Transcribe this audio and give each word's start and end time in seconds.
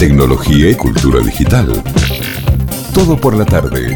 tecnología 0.00 0.70
y 0.70 0.74
cultura 0.76 1.20
digital. 1.20 1.70
Todo 2.94 3.18
por 3.18 3.36
la 3.36 3.44
tarde. 3.44 3.94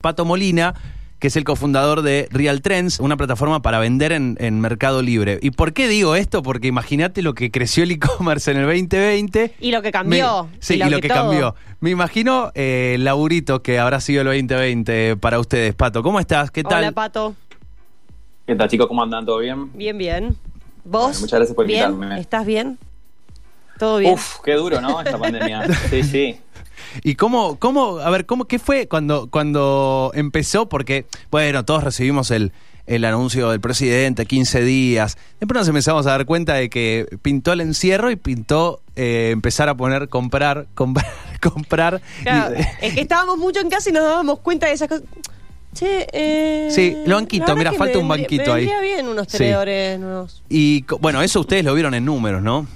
Pato 0.00 0.24
Molina, 0.24 0.74
que 1.20 1.28
es 1.28 1.36
el 1.36 1.44
cofundador 1.44 2.02
de 2.02 2.26
Real 2.32 2.62
Trends, 2.62 2.98
una 2.98 3.16
plataforma 3.16 3.62
para 3.62 3.78
vender 3.78 4.10
en, 4.10 4.36
en 4.40 4.60
Mercado 4.60 5.00
Libre. 5.00 5.38
¿Y 5.40 5.52
por 5.52 5.72
qué 5.72 5.86
digo 5.86 6.16
esto? 6.16 6.42
Porque 6.42 6.66
imagínate 6.66 7.22
lo 7.22 7.34
que 7.34 7.52
creció 7.52 7.84
el 7.84 7.92
e-commerce 7.92 8.50
en 8.50 8.56
el 8.56 8.64
2020. 8.66 9.54
Y 9.60 9.70
lo 9.70 9.82
que 9.82 9.92
cambió. 9.92 10.48
Me- 10.50 10.58
sí, 10.58 10.74
y 10.74 10.90
lo, 10.90 11.00
que, 11.00 11.06
cambió. 11.06 11.54
Me 11.78 11.90
imagino 11.90 12.50
eh, 12.56 12.94
el 12.96 13.04
laburito 13.04 13.62
que 13.62 13.78
habrá 13.78 14.00
sido 14.00 14.22
el 14.22 14.26
2020 14.26 15.16
para 15.18 15.38
ustedes. 15.38 15.76
Pato, 15.76 16.02
¿cómo 16.02 16.18
estás? 16.18 16.50
¿Qué 16.50 16.64
tal? 16.64 16.80
Hola, 16.80 16.90
Pato. 16.90 17.36
¿Qué 18.48 18.56
tal, 18.56 18.68
chicos? 18.68 18.88
¿Cómo 18.88 19.00
andan? 19.04 19.24
¿Todo 19.24 19.38
bien? 19.38 19.70
Bien, 19.74 19.96
bien. 19.96 20.36
¿Vos? 20.84 21.02
Bueno, 21.02 21.20
muchas 21.20 21.38
gracias 21.38 21.54
por 21.54 21.66
¿Bien? 21.66 21.88
invitarme. 21.92 22.20
¿Estás 22.20 22.44
bien? 22.44 22.78
¿Todo 23.78 23.98
bien? 23.98 24.14
Uf, 24.14 24.36
qué 24.44 24.54
duro, 24.54 24.80
¿no? 24.80 25.00
Esta 25.00 25.18
pandemia. 25.18 25.66
Sí, 25.90 26.02
sí. 26.02 26.40
¿Y 27.02 27.14
cómo, 27.16 27.58
cómo, 27.58 27.98
a 27.98 28.10
ver, 28.10 28.24
cómo, 28.26 28.46
qué 28.46 28.58
fue 28.58 28.88
cuando, 28.88 29.28
cuando 29.30 30.10
empezó? 30.14 30.68
Porque, 30.68 31.06
bueno, 31.30 31.64
todos 31.64 31.84
recibimos 31.84 32.30
el, 32.30 32.52
el 32.86 33.04
anuncio 33.04 33.50
del 33.50 33.60
presidente, 33.60 34.24
15 34.26 34.62
días. 34.62 35.18
Después 35.38 35.56
nos 35.58 35.68
empezamos 35.68 36.06
a 36.06 36.10
dar 36.10 36.24
cuenta 36.24 36.54
de 36.54 36.70
que 36.70 37.06
pintó 37.22 37.52
el 37.52 37.60
encierro 37.60 38.10
y 38.10 38.16
pintó 38.16 38.80
eh, 38.96 39.30
empezar 39.32 39.68
a 39.68 39.76
poner, 39.76 40.08
comprar, 40.08 40.66
comprar, 40.74 41.06
comprar. 41.42 42.00
Claro, 42.22 42.54
Y- 42.58 42.86
es 42.86 42.94
que 42.94 43.00
estábamos 43.02 43.36
mucho 43.38 43.60
en 43.60 43.68
casa 43.70 43.90
y 43.90 43.92
nos 43.92 44.04
dábamos 44.04 44.38
cuenta 44.40 44.66
de 44.66 44.72
esas 44.72 44.88
cosas. 44.88 45.04
Che, 45.74 46.06
eh, 46.12 46.68
Sí, 46.70 46.96
el 47.04 47.12
banquito, 47.12 47.54
mira, 47.54 47.72
falta 47.72 47.98
me 47.98 48.02
un 48.02 48.08
banquito 48.08 48.54
me 48.54 48.60
ahí. 48.60 48.70
bien 48.82 49.06
unos 49.06 49.26
Sí. 49.28 49.38
tenedores 49.38 50.00
nuevos. 50.00 50.42
Y, 50.48 50.84
bueno, 51.00 51.20
eso 51.22 51.40
ustedes 51.40 51.64
lo 51.64 51.74
vieron 51.74 51.92
en 51.94 52.04
números, 52.06 52.42
¿no? 52.42 52.66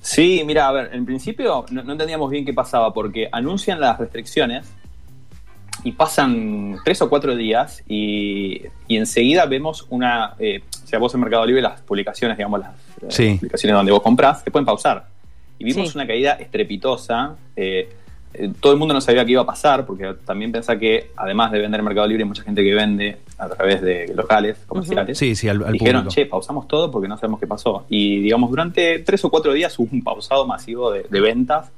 Sí, 0.00 0.42
mira, 0.46 0.68
a 0.68 0.72
ver, 0.72 0.90
en 0.94 1.04
principio 1.04 1.64
no, 1.70 1.82
no 1.82 1.92
entendíamos 1.92 2.30
bien 2.30 2.44
qué 2.44 2.54
pasaba 2.54 2.92
porque 2.92 3.28
anuncian 3.30 3.80
las 3.80 3.98
restricciones 3.98 4.72
y 5.84 5.92
pasan 5.92 6.76
tres 6.84 7.00
o 7.02 7.08
cuatro 7.08 7.34
días 7.36 7.82
y, 7.88 8.62
y 8.88 8.96
enseguida 8.96 9.46
vemos 9.46 9.86
una, 9.90 10.34
eh, 10.38 10.62
o 10.84 10.86
sea, 10.86 10.98
vos 10.98 11.14
en 11.14 11.20
Mercado 11.20 11.46
Libre 11.46 11.62
las 11.62 11.80
publicaciones, 11.82 12.36
digamos, 12.36 12.60
las, 12.60 12.74
publicaciones 13.38 13.74
donde 13.76 13.92
vos 13.92 14.02
comprás, 14.02 14.42
se 14.42 14.50
pueden 14.50 14.66
pausar. 14.66 15.06
Y 15.58 15.64
vimos 15.64 15.90
Sí. 15.90 15.96
una 15.96 16.06
caída 16.06 16.32
estrepitosa. 16.32 17.34
eh, 17.56 17.88
eh, 18.32 18.52
todo 18.60 18.72
el 18.72 18.78
mundo 18.78 18.94
no 18.94 19.00
sabía 19.00 19.24
qué 19.24 19.32
iba 19.32 19.42
a 19.42 19.46
pasar 19.46 19.84
porque 19.84 20.14
también 20.24 20.52
pensá 20.52 20.78
que 20.78 21.10
además 21.16 21.50
de 21.50 21.58
vender 21.58 21.80
en 21.80 21.84
Mercado 21.84 22.06
Libre 22.06 22.22
hay 22.22 22.28
mucha 22.28 22.44
gente 22.44 22.62
que 22.62 22.72
vende 22.74 23.18
a 23.40 23.48
través 23.48 23.80
de 23.82 24.12
locales 24.14 24.58
comerciales. 24.66 25.16
Sí, 25.18 25.34
sí, 25.34 25.48
al, 25.48 25.64
al 25.64 25.72
Dijeron, 25.72 26.02
público. 26.04 26.14
che, 26.14 26.26
pausamos 26.26 26.68
todo 26.68 26.90
porque 26.90 27.08
no 27.08 27.16
sabemos 27.16 27.40
qué 27.40 27.46
pasó. 27.46 27.84
Y 27.88 28.20
digamos, 28.20 28.50
durante 28.50 28.98
tres 29.00 29.24
o 29.24 29.30
cuatro 29.30 29.52
días 29.52 29.78
hubo 29.78 29.88
un 29.92 30.02
pausado 30.02 30.46
masivo 30.46 30.90
de, 30.92 31.04
de 31.08 31.20
ventas. 31.20 31.70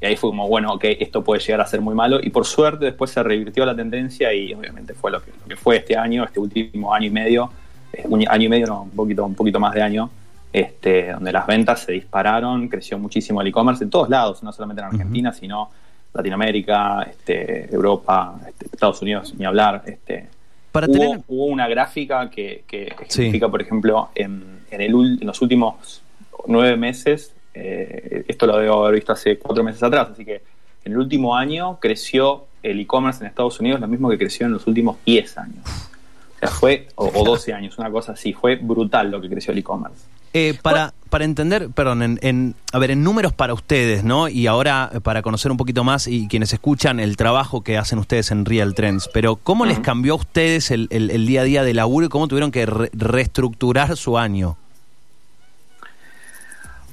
Y 0.00 0.06
ahí 0.06 0.16
fue 0.16 0.30
como, 0.30 0.48
bueno, 0.48 0.72
ok, 0.72 0.84
esto 0.98 1.22
puede 1.22 1.40
llegar 1.42 1.60
a 1.60 1.66
ser 1.66 1.80
muy 1.82 1.94
malo. 1.94 2.20
Y 2.22 2.30
por 2.30 2.46
suerte 2.46 2.86
después 2.86 3.10
se 3.10 3.22
revirtió 3.22 3.66
la 3.66 3.76
tendencia 3.76 4.32
y 4.32 4.54
obviamente 4.54 4.94
fue 4.94 5.10
lo 5.10 5.20
que, 5.22 5.30
lo 5.30 5.46
que 5.46 5.56
fue 5.56 5.76
este 5.76 5.96
año, 5.96 6.24
este 6.24 6.40
último 6.40 6.94
año 6.94 7.06
y 7.06 7.10
medio. 7.10 7.50
eh, 7.92 8.04
un 8.08 8.26
año 8.26 8.44
y 8.46 8.48
medio, 8.48 8.66
no, 8.68 8.82
un 8.84 8.90
poquito, 8.90 9.24
un 9.26 9.34
poquito 9.34 9.60
más 9.60 9.74
de 9.74 9.82
año. 9.82 10.08
Este, 10.52 11.12
donde 11.12 11.30
las 11.32 11.46
ventas 11.46 11.80
se 11.82 11.92
dispararon, 11.92 12.66
creció 12.68 12.98
muchísimo 12.98 13.40
el 13.40 13.46
e-commerce 13.48 13.84
en 13.84 13.90
todos 13.90 14.08
lados, 14.08 14.42
no 14.42 14.52
solamente 14.52 14.80
en 14.82 14.88
Argentina, 14.88 15.32
sino 15.32 15.70
Latinoamérica, 16.12 17.02
este, 17.08 17.72
Europa, 17.72 18.34
este, 18.48 18.66
Estados 18.72 19.00
Unidos, 19.02 19.32
ni 19.38 19.44
hablar. 19.44 19.82
Este, 19.86 20.28
Para 20.72 20.86
hubo, 20.86 20.92
tener... 20.94 21.20
hubo 21.28 21.44
una 21.46 21.68
gráfica 21.68 22.30
que, 22.30 22.64
que 22.66 22.94
Sí. 23.08 23.38
por 23.40 23.60
ejemplo, 23.60 24.10
en, 24.14 24.60
en 24.70 24.80
el 24.80 24.92
ul- 24.94 25.20
en 25.20 25.26
los 25.26 25.40
últimos 25.42 26.02
nueve 26.46 26.76
meses, 26.76 27.32
eh, 27.54 28.24
esto 28.28 28.46
lo 28.46 28.56
debo 28.58 28.84
haber 28.84 28.94
visto 28.96 29.12
hace 29.12 29.38
cuatro 29.38 29.64
meses 29.64 29.82
atrás, 29.82 30.08
así 30.12 30.24
que 30.24 30.42
en 30.84 30.92
el 30.92 30.98
último 30.98 31.36
año 31.36 31.78
creció 31.80 32.46
el 32.62 32.80
e-commerce 32.80 33.22
en 33.22 33.28
Estados 33.28 33.58
Unidos 33.60 33.80
lo 33.80 33.88
mismo 33.88 34.08
que 34.10 34.16
creció 34.18 34.46
en 34.46 34.52
los 34.52 34.66
últimos 34.66 34.96
10 35.04 35.38
años. 35.38 35.64
O 35.66 36.38
sea, 36.38 36.48
fue, 36.48 36.88
o, 36.94 37.06
o 37.14 37.24
12 37.24 37.52
años, 37.52 37.78
una 37.78 37.90
cosa 37.90 38.12
así, 38.12 38.32
fue 38.32 38.56
brutal 38.56 39.10
lo 39.10 39.20
que 39.20 39.28
creció 39.28 39.52
el 39.52 39.58
e-commerce. 39.58 40.04
Eh, 40.32 40.56
para, 40.62 40.92
para 41.10 41.24
entender, 41.24 41.68
perdón, 41.70 42.02
en, 42.02 42.18
en- 42.22 42.54
a 42.72 42.78
ver, 42.78 42.90
en 42.92 43.02
números 43.04 43.32
para 43.34 43.52
ustedes, 43.52 44.04
¿no? 44.04 44.28
Y 44.28 44.46
ahora 44.46 44.90
eh, 44.94 45.00
para 45.00 45.20
conocer 45.22 45.50
un 45.50 45.56
poquito 45.58 45.84
más 45.84 46.06
y 46.06 46.28
quienes 46.28 46.52
escuchan 46.52 47.00
el 47.00 47.16
trabajo 47.16 47.62
que 47.62 47.76
hacen 47.76 47.98
ustedes 47.98 48.30
en 48.30 48.44
Real 48.46 48.74
Trends, 48.74 49.10
pero 49.12 49.36
¿cómo 49.36 49.66
les 49.66 49.80
cambió 49.80 50.14
a 50.14 50.16
ustedes 50.16 50.70
el, 50.70 50.86
el- 50.90 51.10
el 51.10 51.26
día 51.26 51.42
a 51.42 51.44
día 51.44 51.62
de 51.64 51.74
laburo 51.74 52.06
y 52.06 52.08
cómo 52.08 52.28
tuvieron 52.28 52.50
que 52.50 52.64
re- 52.64 52.90
reestructurar 52.94 53.96
su 53.96 54.16
año? 54.16 54.56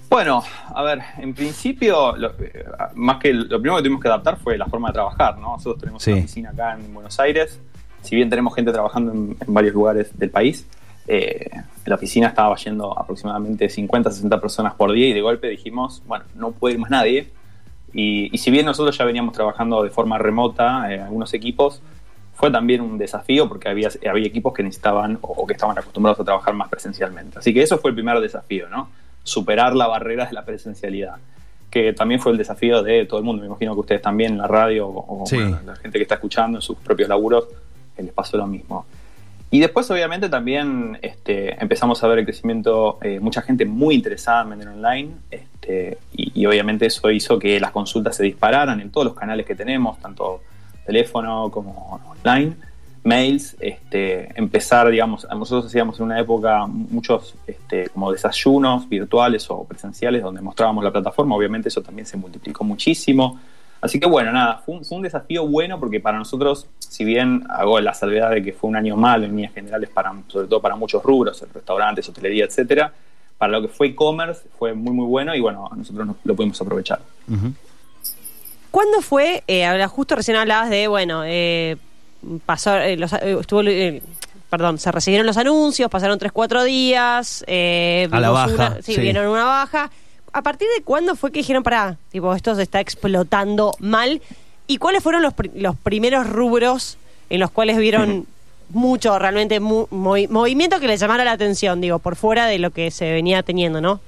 Bueno, 0.10 0.42
a 0.74 0.84
ver, 0.84 1.00
en 1.18 1.34
principio, 1.34 2.16
lo, 2.16 2.30
eh, 2.40 2.66
más 2.96 3.18
que 3.18 3.34
lo 3.34 3.60
primero 3.60 3.76
que 3.78 3.84
tuvimos 3.84 4.02
que 4.02 4.08
adaptar 4.08 4.38
fue 4.38 4.58
la 4.58 4.66
forma 4.66 4.88
de 4.90 4.94
trabajar, 4.94 5.38
¿no? 5.38 5.52
Nosotros 5.58 5.80
tenemos 5.82 6.02
Sí. 6.02 6.12
una 6.12 6.20
oficina 6.22 6.50
acá 6.52 6.74
en 6.76 6.94
Buenos 6.94 7.20
Aires, 7.20 7.60
si 8.04 8.16
bien 8.16 8.30
tenemos 8.30 8.56
gente 8.56 8.72
trabajando 8.72 9.12
en, 9.12 9.36
en 9.46 9.54
varios 9.54 9.74
lugares 9.74 10.18
del 10.18 10.30
país, 10.30 10.66
eh, 11.08 11.50
en 11.52 11.64
la 11.86 11.96
oficina 11.96 12.28
estaba 12.28 12.56
yendo 12.58 12.98
aproximadamente 12.98 13.70
50, 13.70 14.12
60 14.12 14.42
personas 14.42 14.74
por 14.76 14.92
día 14.92 15.08
y 15.08 15.14
de 15.14 15.22
golpe 15.22 15.48
dijimos, 15.48 16.04
bueno, 16.06 16.26
no 16.36 16.52
puede 16.52 16.76
ir 16.76 16.80
más 16.80 16.90
nadie. 16.92 17.30
Y, 17.94 18.30
y 18.34 18.38
si 18.38 18.52
bien 18.52 18.66
nosotros 18.66 18.98
ya 18.98 19.06
veníamos 19.06 19.34
trabajando 19.34 19.82
de 19.84 19.90
forma 19.90 20.18
remota, 20.18 20.92
eh, 20.94 21.00
algunos 21.02 21.34
equipos, 21.34 21.82
fue 22.36 22.52
también 22.52 22.82
un 22.82 22.98
desafío 22.98 23.48
porque 23.48 23.70
había, 23.70 23.90
había 24.10 24.28
equipos 24.28 24.54
que 24.54 24.62
necesitaban 24.62 25.18
o, 25.22 25.28
o 25.32 25.48
que 25.48 25.54
estaban 25.54 25.78
acostumbrados 25.78 26.20
a 26.20 26.24
trabajar 26.24 26.54
más 26.54 26.68
presencialmente. 26.70 27.40
Así 27.40 27.54
que 27.54 27.62
eso 27.64 27.78
fue 27.78 27.92
el 27.92 27.96
primer 27.96 28.20
desafío, 28.20 28.70
¿no? 28.70 28.90
Superar 29.24 29.76
la 29.76 29.88
barrera 29.88 30.26
de 30.26 30.34
la 30.34 30.46
presencialidad, 30.46 31.16
que 31.72 31.94
también 31.94 32.20
fue 32.20 32.34
el 32.34 32.38
desafío 32.38 32.84
de 32.84 33.06
todo 33.06 33.20
el 33.20 33.26
mundo. 33.26 33.42
Me 33.42 33.48
imagino 33.48 33.74
que 33.74 33.80
ustedes 33.80 34.02
también 34.02 34.34
en 34.34 34.38
la 34.40 34.48
radio 34.48 34.88
o, 34.88 35.24
Sí. 35.26 35.38
bueno, 35.38 35.60
la 35.66 35.76
gente 35.78 35.98
que 35.98 36.04
está 36.04 36.16
escuchando 36.16 36.58
en 36.60 36.62
sus 36.62 36.78
propios 36.78 37.10
laburos 37.10 37.48
les 37.98 38.14
pasó 38.14 38.38
lo 38.38 38.46
mismo. 38.46 38.86
Y 39.50 39.60
después, 39.62 39.90
obviamente, 39.92 40.28
también 40.28 41.00
este, 41.02 41.62
empezamos 41.62 42.04
a 42.04 42.08
ver 42.08 42.20
el 42.20 42.26
crecimiento, 42.26 42.98
eh, 43.02 43.20
mucha 43.22 43.42
gente 43.42 43.66
muy 43.66 43.96
interesada 43.96 44.42
en 44.44 44.50
vender 44.50 44.68
online, 44.68 45.12
este, 45.32 45.98
y, 46.12 46.46
obviamente 46.46 46.86
eso 46.86 47.10
hizo 47.10 47.40
que 47.40 47.60
las 47.60 47.72
consultas 47.72 48.18
se 48.18 48.24
dispararan 48.24 48.82
en 48.82 48.92
todos 48.92 49.06
los 49.06 49.16
canales 49.16 49.46
que 49.46 49.56
tenemos, 49.56 50.00
tanto 50.00 50.42
teléfono 50.86 51.50
como 51.50 52.02
online, 52.20 52.56
mails, 53.04 53.56
este, 53.62 54.38
empezar, 54.38 54.90
digamos, 54.90 55.26
nosotros 55.30 55.68
hacíamos 55.68 55.98
en 56.00 56.08
una 56.08 56.20
época 56.20 56.68
muchos 56.68 57.36
este, 57.48 57.88
como 57.90 58.12
desayunos 58.12 58.90
virtuales 58.90 59.50
o 59.50 59.64
presenciales 59.64 60.24
donde 60.24 60.42
mostrábamos 60.42 60.84
la 60.84 60.92
plataforma, 60.92 61.36
obviamente 61.36 61.70
eso 61.70 61.82
también 61.82 62.06
se 62.06 62.18
multiplicó 62.18 62.66
muchísimo. 62.66 63.40
Así 63.80 64.00
que 64.00 64.08
bueno, 64.08 64.32
nada, 64.32 64.62
fue 64.66 64.76
un, 64.76 64.86
fue 64.86 64.98
un 64.98 65.04
desafío 65.04 65.46
bueno 65.48 65.80
porque 65.80 66.00
para 66.00 66.18
nosotros, 66.18 66.68
si 66.80 67.06
bien 67.06 67.44
hago 67.50 67.80
la 67.80 67.94
salvedad 67.94 68.32
de 68.32 68.44
que 68.44 68.52
fue 68.54 68.70
un 68.70 68.76
año 68.76 68.96
malo 68.98 69.26
en 69.26 69.32
líneas 69.32 69.54
generales, 69.54 69.90
para, 69.90 70.14
sobre 70.28 70.48
todo 70.48 70.62
para 70.62 70.76
muchos 70.76 71.04
rubros, 71.04 71.44
restaurantes, 71.54 72.10
hotelería, 72.10 72.46
etcétera, 72.46 72.92
para 73.38 73.52
lo 73.52 73.62
que 73.62 73.68
fue 73.68 73.88
e-commerce 73.88 74.42
fue 74.58 74.74
muy 74.74 74.92
muy 74.94 75.06
bueno 75.06 75.36
y 75.36 75.40
bueno, 75.40 75.70
nosotros 75.76 76.08
no- 76.08 76.16
lo 76.24 76.36
pudimos 76.36 76.60
aprovechar. 76.60 77.00
¿Cuándo 78.72 79.02
fue? 79.02 79.44
Eh, 79.48 79.86
justo 79.88 80.16
recién 80.16 80.38
hablabas 80.38 80.70
de, 80.70 80.88
bueno, 80.88 81.22
eh, 81.26 81.78
pasó, 82.46 82.76
eh, 82.78 82.98
los, 82.98 83.14
eh, 83.14 83.38
estuvo, 83.40 83.62
eh, 83.62 84.02
perdón, 84.50 84.78
se 84.78 84.92
recibieron 84.92 85.26
los 85.26 85.38
anuncios, 85.38 85.90
pasaron 85.90 86.18
3, 86.20 86.32
4 86.32 86.64
días. 86.64 87.44
eh, 87.48 88.08
A 88.12 88.20
la 88.20 88.30
baja, 88.30 88.54
una- 88.54 88.76
sí, 88.82 88.94
sí. 88.96 89.02
vieron 89.02 89.28
una 89.28 89.46
baja. 89.46 89.90
¿A 90.38 90.44
partir 90.44 90.68
de 90.78 90.84
cuándo 90.84 91.16
fue 91.16 91.32
que 91.32 91.40
dijeron, 91.40 91.64
para, 91.64 91.98
tipo, 92.12 92.32
esto 92.36 92.54
se 92.54 92.62
está 92.62 92.80
explotando 92.80 93.74
mal? 93.80 94.22
¿Y 94.68 94.78
cuáles 94.78 95.02
fueron 95.02 95.24
los, 95.24 95.34
pri- 95.34 95.50
los 95.56 95.76
primeros 95.76 96.30
rubros 96.30 97.00
en 97.32 97.40
los 97.40 97.50
cuales 97.50 97.76
vieron 97.80 98.28
mucho, 98.70 99.18
realmente, 99.18 99.60
mu- 99.60 99.88
movi- 99.88 100.30
movimiento 100.30 100.80
que 100.80 100.88
les 100.88 101.00
llamara 101.00 101.24
la 101.26 101.32
atención, 101.32 101.82
digo, 101.82 101.98
por 101.98 102.16
fuera 102.16 102.46
de 102.46 102.60
lo 102.60 102.70
que 102.70 102.92
se 102.92 103.12
venía 103.12 103.42
teniendo, 103.42 103.82
¿no? 103.82 104.00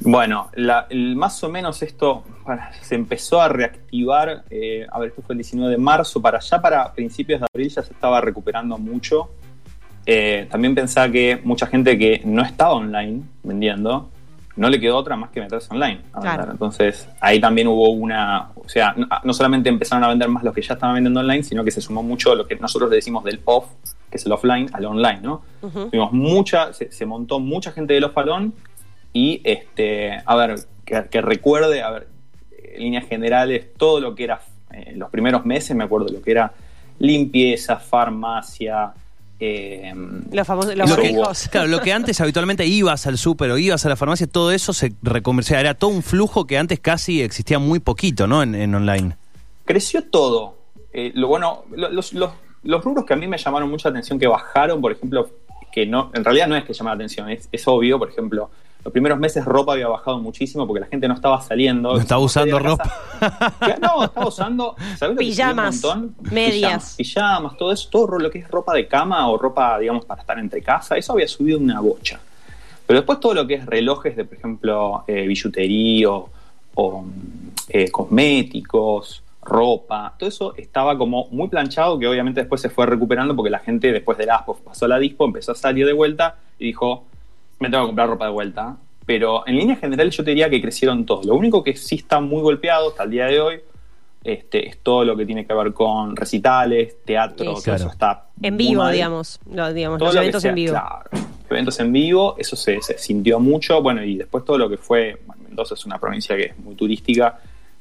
Bueno, 0.00 0.48
la- 0.54 0.86
el- 0.88 1.16
más 1.16 1.44
o 1.44 1.50
menos 1.50 1.82
esto 1.82 2.24
para- 2.42 2.72
se 2.82 2.94
empezó 2.94 3.42
a 3.42 3.48
reactivar, 3.48 4.44
eh, 4.48 4.86
a 4.90 4.98
ver, 4.98 5.10
esto 5.10 5.20
fue 5.20 5.34
el 5.34 5.38
19 5.38 5.72
de 5.72 5.78
marzo, 5.78 6.22
para 6.22 6.38
allá 6.38 6.62
para 6.62 6.92
principios 6.94 7.40
de 7.40 7.46
abril 7.52 7.68
ya 7.68 7.82
se 7.82 7.92
estaba 7.92 8.22
recuperando 8.22 8.78
mucho. 8.78 9.28
Eh, 10.06 10.46
también 10.50 10.74
pensaba 10.74 11.12
que 11.12 11.38
mucha 11.44 11.66
gente 11.66 11.98
que 11.98 12.22
no 12.24 12.42
estaba 12.42 12.72
online 12.72 13.20
vendiendo, 13.42 14.08
no 14.56 14.68
le 14.70 14.80
quedó 14.80 14.96
otra 14.96 15.16
más 15.16 15.30
que 15.30 15.40
meterse 15.40 15.68
online. 15.72 16.00
a 16.12 16.20
Claro. 16.20 16.36
vender. 16.38 16.52
Entonces, 16.52 17.08
ahí 17.20 17.38
también 17.40 17.68
hubo 17.68 17.90
una, 17.90 18.50
o 18.54 18.68
sea, 18.68 18.94
no, 18.96 19.06
no 19.22 19.32
solamente 19.32 19.68
empezaron 19.68 20.02
a 20.04 20.08
vender 20.08 20.28
más 20.28 20.42
los 20.42 20.54
que 20.54 20.62
ya 20.62 20.74
estaban 20.74 20.94
vendiendo 20.94 21.20
online, 21.20 21.42
sino 21.42 21.62
que 21.64 21.70
se 21.70 21.80
sumó 21.80 22.02
mucho 22.02 22.34
lo 22.34 22.46
que 22.46 22.56
nosotros 22.56 22.88
le 22.90 22.96
decimos 22.96 23.22
del 23.24 23.40
off, 23.44 23.66
que 24.10 24.16
es 24.16 24.26
el 24.26 24.32
offline, 24.32 24.68
al 24.72 24.84
online, 24.86 25.20
¿no? 25.20 25.42
Tuvimos 25.60 26.12
mucha, 26.12 26.72
se, 26.72 26.90
se 26.90 27.06
montó 27.06 27.38
mucha 27.40 27.72
gente 27.72 27.94
del 27.94 28.04
off 28.04 28.16
al 28.18 28.28
on 28.28 28.54
y 29.12 29.40
este, 29.44 30.22
a 30.24 30.36
ver, 30.36 30.56
que, 30.84 31.04
que 31.10 31.20
recuerde, 31.20 31.82
a 31.82 31.90
ver, 31.90 32.08
en 32.74 32.82
líneas 32.82 33.06
generales, 33.06 33.74
todo 33.76 34.00
lo 34.00 34.14
que 34.14 34.24
era 34.24 34.40
eh, 34.72 34.92
los 34.96 35.10
primeros 35.10 35.44
meses, 35.44 35.76
me 35.76 35.84
acuerdo 35.84 36.08
lo 36.12 36.22
que 36.22 36.30
era 36.30 36.52
limpieza, 36.98 37.76
farmacia, 37.76 38.92
Eh, 39.38 39.92
Los 40.32 40.46
famosos, 40.46 40.74
los 40.76 40.88
Lo 40.88 40.96
que, 40.96 41.14
claro, 41.50 41.66
lo 41.68 41.80
que 41.80 41.92
antes 41.92 42.20
habitualmente 42.20 42.64
ibas 42.66 43.06
al 43.06 43.18
súper 43.18 43.50
o 43.50 43.58
ibas 43.58 43.84
a 43.84 43.88
la 43.90 43.96
farmacia, 43.96 44.26
todo 44.26 44.50
eso 44.52 44.72
se 44.72 44.92
recomerciaba. 45.02 45.60
Era 45.60 45.74
todo 45.74 45.90
un 45.90 46.02
flujo 46.02 46.46
que 46.46 46.56
antes 46.58 46.80
casi 46.80 47.20
existía 47.22 47.58
muy 47.58 47.78
poquito, 47.80 48.26
¿no? 48.26 48.42
En, 48.42 48.54
en 48.54 48.74
online. 48.74 49.16
creció 49.64 50.02
todo. 50.04 50.56
Eh, 50.92 51.12
lo 51.14 51.28
bueno, 51.28 51.64
lo- 51.74 51.90
los, 51.90 52.14
los, 52.14 52.30
los 52.62 52.82
rubros 52.84 53.04
que 53.04 53.12
a 53.12 53.16
mí 53.16 53.26
me 53.28 53.36
llamaron 53.36 53.68
mucha 53.70 53.90
atención 53.90 54.18
que 54.18 54.26
bajaron, 54.26 54.80
por 54.80 54.92
ejemplo, 54.92 55.28
que 55.72 55.84
no, 55.84 56.10
en 56.14 56.24
realidad 56.24 56.48
no 56.48 56.56
es 56.56 56.64
que 56.64 56.72
llama 56.72 56.90
la 56.90 56.94
atención, 56.94 57.28
es, 57.28 57.48
es 57.52 57.68
obvio, 57.68 57.98
por 57.98 58.08
ejemplo, 58.08 58.48
los 58.82 58.92
primeros 58.92 59.18
meses 59.18 59.44
ropa 59.44 59.72
había 59.72 59.88
bajado 59.88 60.18
muchísimo 60.20 60.66
porque 60.66 60.80
la 60.80 60.86
gente 60.86 61.06
no 61.08 61.14
estaba 61.14 61.40
saliendo. 61.42 61.92
No 61.94 61.98
estaba 62.00 62.20
usando 62.22 62.58
ropa. 62.58 62.84
casa- 62.84 62.94
No, 63.80 64.04
estaba 64.04 64.28
usando 64.28 64.76
¿sabés 64.96 65.14
lo 65.14 65.20
que 65.20 65.26
Pijamas, 65.26 65.80
subió 65.80 65.94
un 65.94 66.00
montón? 66.00 66.32
medias. 66.32 66.94
Pijamas, 66.94 66.94
pijamas, 66.96 67.56
todo 67.56 67.72
eso, 67.72 67.88
todo 67.90 68.18
lo 68.18 68.30
que 68.30 68.38
es 68.40 68.48
ropa 68.50 68.74
de 68.74 68.86
cama 68.86 69.28
o 69.28 69.38
ropa, 69.38 69.78
digamos, 69.78 70.04
para 70.04 70.20
estar 70.20 70.38
entre 70.38 70.62
casa, 70.62 70.96
eso 70.96 71.12
había 71.12 71.28
subido 71.28 71.58
una 71.58 71.80
bocha. 71.80 72.20
Pero 72.86 73.00
después 73.00 73.18
todo 73.20 73.34
lo 73.34 73.46
que 73.46 73.54
es 73.54 73.66
relojes 73.66 74.16
de, 74.16 74.24
por 74.24 74.38
ejemplo, 74.38 75.04
eh, 75.06 75.26
billutería 75.26 76.10
o, 76.10 76.30
o, 76.74 77.04
eh, 77.68 77.90
cosméticos, 77.90 79.22
ropa, 79.42 80.14
todo 80.18 80.28
eso 80.28 80.54
estaba 80.56 80.98
como 80.98 81.28
muy 81.30 81.48
planchado 81.48 81.98
que 81.98 82.06
obviamente 82.06 82.40
después 82.40 82.60
se 82.60 82.68
fue 82.68 82.84
recuperando 82.86 83.34
porque 83.36 83.50
la 83.50 83.60
gente 83.60 83.92
después 83.92 84.18
del 84.18 84.30
ASPO 84.30 84.56
pasó 84.64 84.86
a 84.86 84.88
la 84.88 84.98
dispo, 84.98 85.24
empezó 85.24 85.52
a 85.52 85.54
salir 85.54 85.86
de 85.86 85.92
vuelta 85.92 86.36
y 86.58 86.66
dijo, 86.66 87.04
me 87.60 87.70
tengo 87.70 87.84
que 87.84 87.88
comprar 87.88 88.08
ropa 88.08 88.26
de 88.26 88.32
vuelta. 88.32 88.76
Pero 89.06 89.46
en 89.46 89.56
líneas 89.56 89.78
generales 89.80 90.16
yo 90.16 90.24
te 90.24 90.30
diría 90.30 90.50
que 90.50 90.60
crecieron 90.60 91.06
todos. 91.06 91.24
Lo 91.26 91.34
único 91.36 91.62
que 91.62 91.76
sí 91.76 91.94
está 91.94 92.20
muy 92.20 92.42
golpeado 92.42 92.88
hasta 92.90 93.04
el 93.04 93.10
día 93.10 93.26
de 93.26 93.40
hoy 93.40 93.60
este, 94.24 94.68
es 94.68 94.78
todo 94.78 95.04
lo 95.04 95.16
que 95.16 95.24
tiene 95.24 95.46
que 95.46 95.54
ver 95.54 95.72
con 95.72 96.16
recitales, 96.16 96.96
teatro, 97.04 97.54
todo 97.54 97.74
eso 97.74 97.88
está 97.88 98.24
En 98.42 98.56
vivo, 98.56 98.82
mal. 98.82 98.92
digamos. 98.92 99.38
Lo- 99.52 99.72
digamos 99.72 99.98
Todo 100.00 100.08
los 100.08 100.14
lo 100.16 100.20
eventos 100.22 100.42
sea, 100.42 100.48
en 100.50 100.54
vivo. 100.56 100.72
Claro, 100.72 101.10
eventos 101.48 101.78
en 101.78 101.92
vivo, 101.92 102.34
eso 102.36 102.56
se, 102.56 102.80
se 102.82 102.98
sintió 102.98 103.38
mucho. 103.38 103.80
Bueno, 103.80 104.02
y 104.02 104.16
después 104.16 104.44
todo 104.44 104.58
lo 104.58 104.68
que 104.68 104.76
fue, 104.76 105.20
bueno, 105.24 105.42
Mendoza 105.46 105.74
es 105.74 105.86
una 105.86 105.98
provincia 105.98 106.36
que 106.36 106.46
es 106.46 106.58
muy 106.58 106.74
turística, 106.74 107.38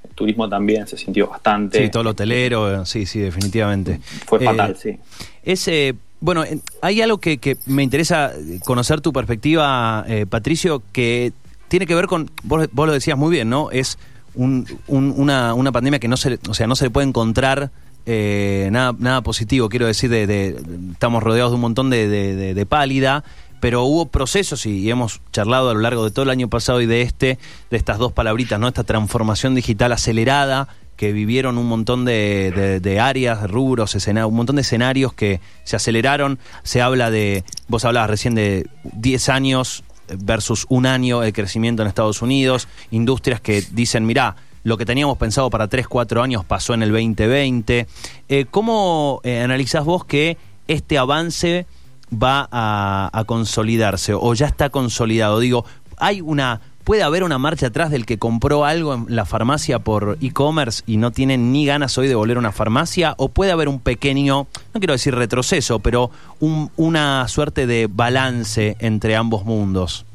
el 0.07 0.12
turismo 0.12 0.48
también 0.48 0.86
se 0.86 0.95
sintió 0.98 1.28
bastante. 1.28 1.83
Sí, 1.83 1.89
todo 1.89 2.04
lo 2.04 2.10
hotelero, 2.12 2.81
eh, 2.81 2.86
sí, 2.86 3.07
sí, 3.07 3.19
definitivamente. 3.21 4.00
Fue 4.28 4.38
Eh, 4.39 4.45
fatal, 4.45 4.78
sí. 4.78 4.95
Es, 5.42 5.68
eh, 5.68 5.95
bueno, 6.20 6.44
en- 6.44 6.62
hay 6.82 7.02
algo 7.02 7.20
que, 7.20 7.38
que 7.38 7.58
me 7.66 7.84
interesa 7.84 8.32
conocer 8.64 9.02
tu 9.02 9.14
perspectiva, 9.14 10.04
eh, 10.08 10.26
Patricio, 10.28 10.82
que 10.92 11.34
tiene 11.68 11.86
que 11.86 11.96
ver 11.96 12.08
con, 12.08 12.30
vos, 12.44 12.68
vos 12.72 12.88
lo 12.88 12.94
decías 12.94 13.18
muy 13.18 13.32
bien, 13.32 13.50
¿no? 13.50 13.72
Es 13.72 13.98
un- 14.36 14.66
un- 14.88 15.14
una, 15.18 15.54
una 15.54 15.72
pandemia 15.72 16.00
que 16.00 16.08
no 16.08 16.18
se, 16.18 16.40
o 16.50 16.54
sea, 16.54 16.68
no 16.68 16.76
se 16.76 16.86
le 16.86 16.90
puede 16.92 17.08
encontrar 17.08 17.72
eh, 18.08 18.70
nada, 18.72 18.94
nada 19.00 19.22
positivo, 19.22 19.68
quiero 19.68 19.88
decir, 19.88 20.12
de, 20.12 20.56
estamos 20.92 21.24
rodeados 21.24 21.52
de 21.52 21.56
un 21.56 21.62
montón 21.62 21.90
de- 21.90 22.08
de 22.54 22.66
pálida, 22.68 23.24
pero 23.60 23.84
hubo 23.84 24.06
procesos 24.06 24.68
y, 24.68 24.78
y 24.78 24.92
hemos 24.92 25.22
charlado 25.32 25.72
a 25.72 25.74
lo 25.74 25.80
largo 25.80 26.04
de 26.06 26.12
todo 26.12 26.22
el 26.24 26.30
año 26.30 26.48
pasado 26.48 26.82
y 26.82 26.86
de 26.86 27.02
este, 27.02 27.40
de 27.72 27.78
estas 27.78 27.98
dos 27.98 28.12
palabritas, 28.12 28.60
¿no? 28.60 28.68
Esta 28.68 28.84
transformación 28.84 29.56
digital 29.56 29.92
acelerada 29.92 30.68
que 30.95 31.12
vivieron 31.12 31.57
un 31.57 31.68
montón 31.68 32.06
de, 32.06 32.80
de- 32.81 33.00
áreas, 33.00 33.50
rubros, 33.50 33.95
escena- 33.95 34.27
un 34.27 34.36
montón 34.36 34.56
de 34.56 34.62
escenarios 34.62 35.13
que 35.13 35.42
se 35.63 35.75
aceleraron. 35.75 36.39
Se 36.63 36.81
habla 36.81 37.12
de, 37.12 37.44
vos 37.68 37.83
hablabas 37.86 38.09
recién 38.09 38.36
de 38.36 38.68
10 38.83 39.30
años 39.30 39.83
versus 40.19 40.65
un 40.69 40.86
año 40.86 41.24
el 41.24 41.33
crecimiento 41.33 41.81
en 41.81 41.88
Estados 41.88 42.21
Unidos, 42.21 42.68
industrias 42.92 43.42
que 43.42 43.62
dicen, 43.71 44.06
mirá, 44.06 44.36
lo 44.63 44.77
que 44.77 44.86
teníamos 44.86 45.18
pensado 45.18 45.50
para 45.50 45.68
3, 45.68 45.88
4 45.88 46.24
años 46.24 46.45
pasó 46.45 46.74
en 46.74 46.83
el 46.83 46.92
2020. 46.92 47.88
Eh, 48.30 48.45
¿Cómo 48.50 49.19
eh, 49.24 49.42
analizás 49.42 49.83
vos 49.86 50.06
que 50.06 50.38
este 50.68 50.97
avance 50.97 51.68
va 52.12 52.47
a 52.51 53.24
consolidarse 53.25 54.13
o 54.13 54.33
ya 54.33 54.45
está 54.47 54.69
consolidado? 54.69 55.39
Digo, 55.39 55.65
hay 55.97 56.21
una 56.21 56.62
puede 56.86 57.04
haber 57.04 57.24
una 57.24 57.38
marcha 57.38 57.68
atrás 57.68 57.92
del 57.92 58.06
que 58.06 58.18
compró 58.18 58.64
algo 58.64 58.94
en 58.94 59.06
la 59.10 59.26
farmacia 59.26 59.80
por 59.80 60.18
e-commerce 60.22 60.84
y 60.88 60.98
no 60.98 61.12
tiene 61.12 61.38
ni 61.38 61.66
ganas 61.66 61.98
hoy 61.98 62.08
de 62.08 62.16
volver 62.16 62.38
a 62.38 62.40
una 62.40 62.52
farmacia 62.52 63.16
o 63.18 63.28
puede 63.30 63.52
haber 63.52 63.68
un 63.68 63.80
pequeño, 63.80 64.48
no 64.74 64.80
quiero 64.80 64.94
decir 64.94 65.14
retroceso, 65.16 65.80
pero 65.80 66.12
un- 66.40 66.70
una 66.78 67.28
suerte 67.28 67.66
de 67.68 67.88
balance 67.92 68.78
entre 68.80 69.16
ambos 69.16 69.44
mundos. 69.46 70.06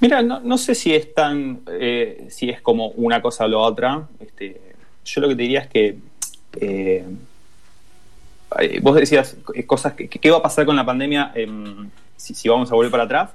Mira, 0.00 0.22
no, 0.22 0.56
sé 0.58 0.74
si 0.74 0.94
es 0.94 1.12
tan, 1.14 1.60
eh, 1.70 2.28
si 2.30 2.48
es 2.50 2.60
como 2.60 2.88
una 2.88 3.20
cosa 3.20 3.44
o 3.46 3.48
la 3.48 3.58
otra. 3.58 4.06
Este, 4.18 4.60
yo 5.04 5.20
lo 5.20 5.28
que 5.28 5.34
te 5.36 5.42
diría 5.42 5.60
es 5.60 5.68
que 5.68 5.98
eh, 6.60 7.04
vos 8.82 8.96
decías 8.96 9.36
cosas 9.66 9.94
qué 9.94 10.30
va 10.30 10.38
a 10.38 10.42
pasar 10.42 10.66
con 10.66 10.74
la 10.76 10.84
pandemia 10.84 11.32
em, 11.34 11.88
si 12.16 12.48
vamos 12.48 12.70
a 12.70 12.74
volver 12.74 12.90
para 12.90 13.04
atrás 13.04 13.30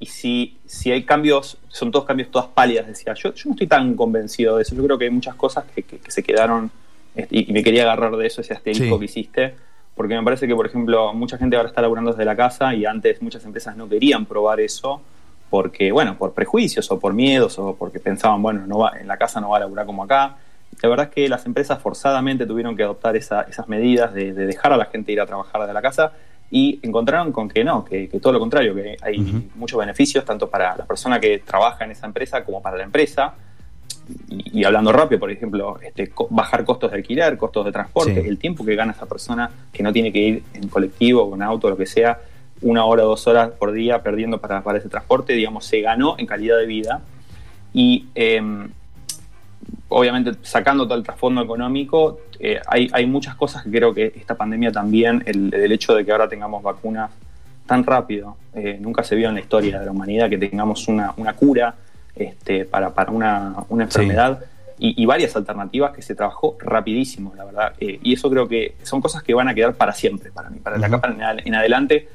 y 0.00 0.06
si, 0.06 0.58
si 0.66 0.90
hay 0.90 1.04
cambios, 1.04 1.58
son 1.68 1.90
todos 1.92 2.04
cambios 2.06 2.30
todas 2.30 2.48
pálidas, 2.48 2.86
decía. 2.88 3.14
Yo, 3.14 3.32
yo 3.34 3.42
no 3.44 3.50
estoy 3.52 3.66
tan 3.68 3.94
convencido 3.94 4.56
de 4.56 4.62
eso. 4.62 4.74
Yo 4.74 4.82
creo 4.82 4.98
que 4.98 5.04
hay 5.04 5.10
muchas 5.10 5.34
cosas 5.36 5.64
que, 5.72 5.82
que- 5.84 5.98
que 5.98 6.10
se 6.10 6.22
quedaron 6.22 6.70
este, 7.14 7.36
y, 7.38 7.50
y 7.50 7.52
me 7.52 7.62
quería 7.62 7.82
agarrar 7.82 8.16
de 8.16 8.26
eso, 8.26 8.40
ese 8.40 8.54
asterisco 8.54 8.94
Sí. 8.94 8.98
que 8.98 9.04
hiciste. 9.04 9.54
Porque 9.94 10.14
me 10.14 10.22
parece 10.24 10.48
que, 10.48 10.54
por 10.56 10.66
ejemplo, 10.66 11.12
mucha 11.12 11.36
gente 11.36 11.56
ahora 11.56 11.68
está 11.68 11.82
laburando 11.82 12.10
desde 12.12 12.24
la 12.24 12.34
casa 12.34 12.74
y 12.74 12.86
antes 12.86 13.20
muchas 13.20 13.44
empresas 13.44 13.76
no 13.76 13.88
querían 13.88 14.24
probar 14.26 14.58
eso 14.60 15.02
porque, 15.50 15.90
bueno, 15.92 16.16
por 16.16 16.32
prejuicios 16.32 16.90
o 16.90 16.98
por 16.98 17.12
miedos 17.12 17.58
o 17.58 17.74
porque 17.76 17.98
pensaban, 18.00 18.40
bueno, 18.40 18.66
no 18.66 18.78
va, 18.78 18.92
en 19.00 19.06
la 19.08 19.16
casa 19.18 19.40
no 19.40 19.50
va 19.50 19.56
a 19.58 19.60
laburar 19.60 19.84
como 19.84 20.04
acá. 20.04 20.36
La 20.80 20.88
verdad 20.88 21.06
es 21.08 21.12
que 21.12 21.28
las 21.28 21.44
empresas 21.44 21.78
forzadamente 21.82 22.46
tuvieron 22.46 22.76
que 22.76 22.84
adoptar 22.84 23.16
esa- 23.16 23.42
esas 23.42 23.68
medidas 23.68 24.14
de, 24.14 24.32
de 24.32 24.46
dejar 24.46 24.72
a 24.72 24.76
la 24.78 24.86
gente 24.86 25.12
ir 25.12 25.20
a 25.20 25.26
trabajar 25.26 25.66
de 25.66 25.74
la 25.74 25.82
casa 25.82 26.12
y 26.50 26.80
encontraron 26.82 27.30
con 27.32 27.48
que 27.48 27.62
no, 27.62 27.84
que, 27.84 28.08
que 28.08 28.18
todo 28.20 28.32
lo 28.32 28.40
contrario, 28.40 28.74
que 28.74 28.96
hay 29.02 29.20
Ujú. 29.20 29.42
muchos 29.54 29.78
beneficios 29.78 30.24
tanto 30.24 30.48
para 30.50 30.76
la 30.76 30.84
persona 30.84 31.20
que 31.20 31.38
trabaja 31.38 31.84
en 31.84 31.92
esa 31.92 32.06
empresa 32.06 32.44
como 32.44 32.60
para 32.60 32.76
la 32.76 32.84
empresa. 32.84 33.34
Y, 34.28 34.60
y 34.60 34.64
hablando 34.64 34.90
rápido, 34.90 35.20
por 35.20 35.30
ejemplo, 35.30 35.78
este, 35.80 36.10
bajar 36.30 36.64
costos 36.64 36.90
de 36.90 36.96
alquiler, 36.96 37.36
costos 37.36 37.64
de 37.66 37.70
transporte, 37.72 38.20
Sí. 38.22 38.28
el 38.28 38.38
tiempo 38.38 38.64
que 38.64 38.74
gana 38.74 38.90
esa 38.92 39.06
persona 39.06 39.48
que 39.72 39.82
no 39.84 39.92
tiene 39.92 40.10
que 40.12 40.18
ir 40.18 40.42
en 40.54 40.68
colectivo 40.68 41.22
o 41.22 41.34
en 41.36 41.42
auto, 41.42 41.70
lo 41.70 41.76
que 41.76 41.86
sea, 41.86 42.18
una 42.62 42.84
hora 42.84 43.04
dos 43.04 43.26
horas 43.28 43.50
por 43.50 43.70
día 43.72 44.02
perdiendo 44.02 44.38
para, 44.40 44.62
para 44.62 44.78
ese 44.78 44.88
transporte, 44.88 45.32
digamos, 45.34 45.64
se 45.64 45.80
ganó 45.80 46.16
en 46.18 46.26
calidad 46.26 46.58
de 46.58 46.66
vida. 46.66 47.00
Y 47.72 48.06
eh, 48.16 48.42
obviamente 49.88 50.32
sacando 50.42 50.86
todo 50.86 50.96
el 50.98 51.04
trasfondo 51.04 51.42
económico, 51.42 52.20
eh, 52.38 52.60
hay, 52.66 52.88
hay 52.92 53.06
muchas 53.06 53.34
cosas 53.34 53.62
que 53.64 53.70
creo 53.70 53.92
que 53.92 54.12
esta 54.16 54.34
pandemia 54.34 54.72
también, 54.72 55.22
el, 55.26 55.52
el 55.52 55.72
hecho 55.72 55.94
de 55.94 56.04
que 56.04 56.12
ahora 56.12 56.28
tengamos 56.28 56.62
vacunas 56.62 57.10
tan 57.66 57.84
rápido, 57.84 58.36
eh, 58.54 58.78
nunca 58.80 59.02
se 59.02 59.14
vio 59.16 59.28
en 59.28 59.34
la 59.34 59.40
historia 59.40 59.78
de 59.78 59.86
la 59.86 59.92
humanidad 59.92 60.28
que 60.28 60.38
tengamos 60.38 60.88
una, 60.88 61.12
una 61.16 61.34
cura 61.34 61.74
este, 62.16 62.64
para, 62.64 62.90
para 62.94 63.12
una, 63.12 63.54
una 63.68 63.84
enfermedad 63.84 64.40
y, 64.78 65.00
y 65.02 65.06
varias 65.06 65.36
alternativas 65.36 65.92
que 65.92 66.02
se 66.02 66.14
trabajó 66.14 66.56
rapidísimo, 66.60 67.32
la 67.36 67.44
verdad. 67.44 67.72
Eh, 67.78 68.00
y 68.02 68.14
eso 68.14 68.30
creo 68.30 68.48
que 68.48 68.76
son 68.82 69.00
cosas 69.00 69.22
que 69.22 69.34
van 69.34 69.48
a 69.48 69.54
quedar 69.54 69.74
para 69.74 69.92
siempre, 69.92 70.32
para 70.32 70.50
mí, 70.50 70.58
para 70.58 70.78
la 70.78 70.88
capa 70.88 71.08
en, 71.08 71.22
ad- 71.22 71.40
en 71.44 71.54
adelante. 71.54 72.08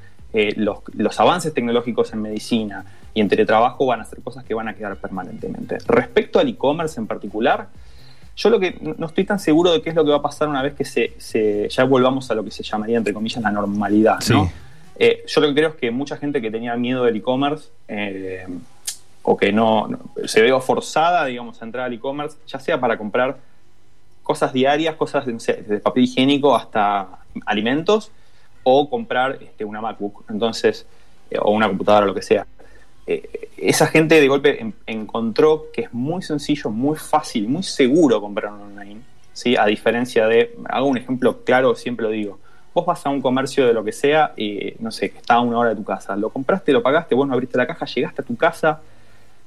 los, 0.57 0.79
los 0.97 1.17
avances 1.21 1.53
tecnológicos 1.53 2.11
en 2.11 2.21
medicina 2.21 2.83
y 3.15 3.21
en 3.21 3.27
teletrabajo 3.29 3.87
van 3.87 4.01
a 4.01 4.05
ser 4.05 4.21
cosas 4.21 4.43
que 4.43 4.53
van 4.53 4.67
a 4.67 4.75
quedar 4.75 4.95
permanentemente. 4.97 5.79
Respecto 5.87 6.37
al 6.37 6.47
e-commerce 6.49 6.99
en 6.99 7.07
particular, 7.07 7.69
yo 8.35 8.49
lo 8.49 8.59
que 8.59 8.77
no 8.97 9.07
estoy 9.07 9.23
tan 9.23 9.39
seguro 9.39 9.71
de 9.71 9.81
qué 9.81 9.89
es 9.89 9.95
lo 9.95 10.03
que 10.03 10.11
va 10.11 10.17
a 10.17 10.21
pasar 10.21 10.49
una 10.49 10.61
vez 10.61 10.73
que 10.75 10.83
se, 10.85 11.13
se- 11.17 11.67
ya 11.69 11.85
volvamos 11.85 12.29
a 12.29 12.35
lo 12.35 12.43
que 12.43 12.51
se 12.51 12.61
llamaría, 12.61 12.97
entre 12.97 13.13
comillas, 13.13 13.41
la 13.41 13.49
normalidad. 13.51 14.19
¿no? 14.35 14.51
Eh, 14.99 15.23
yo 15.27 15.41
lo 15.41 15.47
que 15.47 15.53
creo 15.55 15.69
es 15.69 15.75
que 15.75 15.91
mucha 15.91 16.17
gente 16.17 16.41
que 16.41 16.51
tenía 16.51 16.75
miedo 16.75 17.03
del 17.05 17.15
e-commerce 17.15 17.69
eh, 17.87 18.45
o 19.23 19.37
que 19.37 19.51
no, 19.53 19.87
no- 19.87 19.99
se 20.27 20.41
veo 20.41 20.59
forzada, 20.59 21.23
digamos, 21.25 21.61
a 21.61 21.65
entrar 21.65 21.85
al 21.85 21.93
e-commerce, 21.93 22.37
ya 22.47 22.59
sea 22.59 22.79
para 22.79 22.97
comprar 22.97 23.37
cosas 24.23 24.51
diarias, 24.51 24.95
cosas 24.95 25.25
de, 25.25 25.33
de 25.67 25.79
papel 25.79 26.03
higiénico 26.03 26.53
hasta 26.55 27.07
alimentos, 27.45 28.11
o 28.63 28.89
comprar 28.89 29.37
este, 29.41 29.63
una 29.63 29.79
MacBook, 29.79 30.25
entonces, 30.29 30.85
eh, 31.29 31.37
o 31.39 31.51
una 31.51 31.67
computadora, 31.67 32.05
lo 32.07 32.13
que 32.15 32.21
sea. 32.23 32.45
Eh, 33.07 33.49
esa 33.57 33.87
gente 33.87 34.19
de 34.19 34.27
golpe 34.27 34.61
en- 34.61 34.73
encontró 34.87 35.67
que 35.73 35.81
es 35.81 35.93
muy 35.93 36.21
sencillo, 36.23 36.69
muy 36.71 36.97
fácil, 36.97 37.47
muy 37.47 37.63
seguro 37.63 38.19
comprar 38.19 38.51
online, 38.51 39.01
¿sí? 39.33 39.55
A 39.55 39.65
diferencia 39.65 40.27
de, 40.27 40.55
hago 40.69 40.87
un 40.87 40.97
ejemplo 40.97 41.43
claro, 41.43 41.75
siempre 41.75 42.05
lo 42.05 42.11
digo. 42.11 42.39
Vos 42.73 42.85
vas 42.85 43.05
a 43.05 43.09
un 43.09 43.21
comercio 43.21 43.65
de 43.67 43.73
lo 43.73 43.83
que 43.83 43.91
sea, 43.91 44.33
y, 44.35 44.73
no 44.79 44.91
sé, 44.91 45.11
que 45.11 45.19
está 45.19 45.35
a 45.35 45.39
una 45.41 45.57
hora 45.59 45.69
de 45.69 45.75
tu 45.77 45.83
casa. 45.83 46.15
Lo 46.15 46.29
compraste, 46.29 46.73
lo 46.73 46.83
pagaste, 46.83 47.15
vos 47.15 47.27
no 47.27 47.33
abriste 47.33 47.57
la 47.57 47.67
caja, 47.67 47.85
llegaste 47.85 48.21
a 48.21 48.25
tu 48.25 48.35
casa 48.35 48.81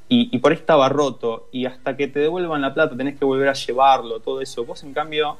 y, 0.08 0.30
y 0.34 0.38
por 0.38 0.52
ahí 0.52 0.58
estaba 0.58 0.88
roto. 0.88 1.48
Y 1.52 1.66
hasta 1.66 1.94
que 1.96 2.08
te 2.08 2.20
devuelvan 2.20 2.62
la 2.62 2.72
plata 2.72 2.96
tenés 2.96 3.18
que 3.18 3.24
volver 3.26 3.48
a 3.48 3.52
llevarlo, 3.52 4.20
todo 4.20 4.40
eso. 4.40 4.64
Vos, 4.64 4.82
en 4.82 4.94
cambio, 4.94 5.36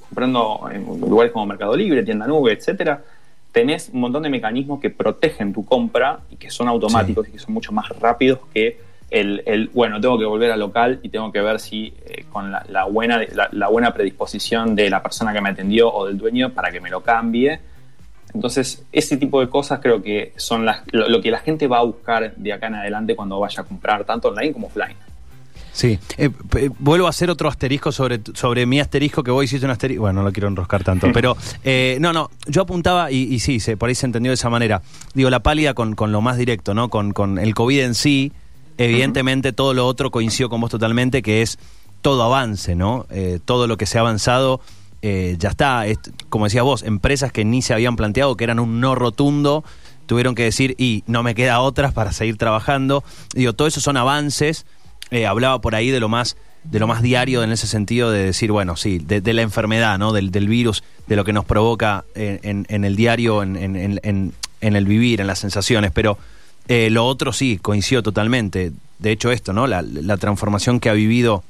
comprando 0.00 0.68
en 0.70 0.84
lugares 1.00 1.32
como 1.32 1.46
Mercado 1.46 1.74
Libre, 1.74 2.02
Tienda 2.02 2.26
Nube, 2.26 2.52
etcétera, 2.52 3.02
tenés 3.52 3.90
un 3.92 4.00
montón 4.00 4.22
de 4.22 4.30
mecanismos 4.30 4.80
que 4.80 4.90
protegen 4.90 5.52
tu 5.52 5.64
compra 5.64 6.20
y 6.30 6.36
que 6.36 6.50
son 6.50 6.68
automáticos 6.68 7.28
y 7.28 7.32
que 7.32 7.38
son 7.38 7.54
mucho 7.54 7.70
más 7.72 7.88
rápidos 8.00 8.40
que 8.52 8.80
el, 9.10 9.42
el, 9.44 9.68
bueno, 9.68 10.00
tengo 10.00 10.18
que 10.18 10.24
volver 10.24 10.50
al 10.50 10.60
local 10.60 10.98
y 11.02 11.10
tengo 11.10 11.30
que 11.30 11.42
ver 11.42 11.60
si 11.60 11.92
eh, 12.06 12.24
con 12.32 12.50
la, 12.50 12.64
la 12.70 12.84
buena, 12.84 13.20
la, 13.34 13.48
la 13.52 13.68
buena 13.68 13.92
predisposición 13.92 14.74
de 14.74 14.88
la 14.88 15.02
persona 15.02 15.34
que 15.34 15.40
me 15.42 15.50
atendió 15.50 15.92
o 15.92 16.06
del 16.06 16.16
dueño 16.16 16.50
para 16.50 16.72
que 16.72 16.80
me 16.80 16.88
lo 16.88 17.02
cambie, 17.02 17.60
Entonces, 18.34 18.86
ese 18.90 19.18
tipo 19.18 19.40
de 19.40 19.48
cosas 19.48 19.80
creo 19.80 20.02
que 20.02 20.32
son 20.36 20.64
las, 20.64 20.82
lo, 20.90 21.08
lo 21.08 21.20
que 21.20 21.30
la 21.30 21.40
gente 21.40 21.66
va 21.66 21.78
a 21.78 21.82
buscar 21.82 22.34
de 22.34 22.52
acá 22.52 22.68
en 22.68 22.76
adelante 22.76 23.14
cuando 23.14 23.38
vaya 23.38 23.60
a 23.60 23.64
comprar, 23.64 24.04
tanto 24.04 24.28
online 24.28 24.52
como 24.52 24.68
offline. 24.68 24.96
Sí, 25.72 25.98
eh, 26.18 26.28
eh, 26.56 26.70
vuelvo 26.78 27.06
a 27.06 27.10
hacer 27.10 27.30
otro 27.30 27.48
asterisco 27.48 27.92
sobre, 27.92 28.20
sobre 28.34 28.66
mi 28.66 28.78
asterisco 28.78 29.22
que 29.22 29.30
vos 29.30 29.42
hiciste 29.44 29.64
un 29.64 29.72
asterisco. 29.72 30.02
Bueno, 30.02 30.20
no 30.20 30.26
lo 30.26 30.32
quiero 30.32 30.48
enroscar 30.48 30.84
tanto, 30.84 31.08
pero 31.14 31.36
eh, 31.64 31.96
no, 32.00 32.12
no, 32.12 32.30
yo 32.46 32.62
apuntaba 32.62 33.10
y, 33.10 33.22
y 33.22 33.38
sí, 33.38 33.58
se, 33.58 33.76
por 33.78 33.88
ahí 33.88 33.94
se 33.94 34.04
entendió 34.06 34.30
de 34.30 34.34
esa 34.34 34.50
manera. 34.50 34.82
Digo, 35.14 35.30
la 35.30 35.40
pálida 35.40 35.72
con, 35.74 35.94
con 35.94 36.12
lo 36.12 36.20
más 36.20 36.36
directo, 36.36 36.74
¿no? 36.74 36.90
Con, 36.90 37.12
con 37.12 37.38
el 37.38 37.54
COVID 37.54 37.80
en 37.80 37.94
sí, 37.94 38.32
evidentemente 38.76 39.52
todo 39.52 39.74
lo 39.74 39.86
otro 39.86 40.10
coincido 40.10 40.48
con 40.48 40.60
vos 40.60 40.70
totalmente, 40.70 41.22
que 41.22 41.42
es 41.42 41.58
todo 42.02 42.22
avance, 42.22 42.74
¿no? 42.74 43.06
Eh, 43.10 43.38
todo 43.44 43.66
lo 43.66 43.76
que 43.76 43.86
se 43.86 43.96
ha 43.98 44.02
avanzado 44.02 44.60
eh, 45.00 45.36
ya 45.38 45.50
está. 45.50 45.86
Es- 45.86 45.98
como 46.28 46.44
decías 46.46 46.64
vos, 46.64 46.82
empresas 46.82 47.32
que 47.32 47.44
ni 47.44 47.62
se 47.62 47.72
habían 47.72 47.96
planteado, 47.96 48.36
que 48.36 48.44
eran 48.44 48.58
un 48.60 48.80
no 48.80 48.94
rotundo, 48.94 49.64
tuvieron 50.06 50.34
que 50.34 50.42
decir, 50.44 50.74
y 50.78 51.02
no 51.06 51.22
me 51.22 51.34
queda 51.34 51.60
otras 51.60 51.92
para 51.94 52.12
seguir 52.12 52.36
trabajando. 52.36 53.04
Digo, 53.34 53.52
todo 53.54 53.68
eso 53.68 53.80
son 53.80 53.96
avances. 53.96 54.66
Eh, 55.12 55.26
hablaba 55.26 55.60
por 55.60 55.76
ahí 55.76 55.90
de 55.90 56.00
lo 56.00 56.08
más 56.08 56.36
de 56.64 56.78
lo 56.80 56.86
más 56.86 57.02
diario 57.02 57.42
en 57.42 57.50
ese 57.52 57.66
sentido 57.66 58.10
de 58.12 58.24
decir, 58.24 58.52
bueno, 58.52 58.76
sí, 58.76 58.98
de, 59.00 59.32
la 59.32 59.42
enfermedad, 59.42 59.98
¿no? 59.98 60.12
Del, 60.12 60.30
virus, 60.48 60.84
de 61.08 61.16
lo 61.16 61.24
que 61.24 61.32
nos 61.32 61.44
provoca 61.44 62.04
en, 62.14 62.38
en- 62.44 62.66
en 62.68 62.84
el 62.84 62.94
diario, 62.96 63.42
en 63.42 64.76
el 64.76 64.84
vivir, 64.86 65.20
en 65.20 65.26
las 65.26 65.40
sensaciones. 65.40 65.90
Pero 65.92 66.18
eh, 66.68 66.88
lo 66.90 67.04
otro 67.06 67.32
sí, 67.32 67.58
coincido 67.60 68.02
totalmente. 68.02 68.72
De 69.00 69.10
hecho, 69.10 69.32
esto, 69.32 69.52
¿no? 69.52 69.66
La, 69.66 69.82
la 69.82 70.16
transformación 70.18 70.78
que 70.78 70.88
ha 70.88 70.92
vivido 70.92 71.42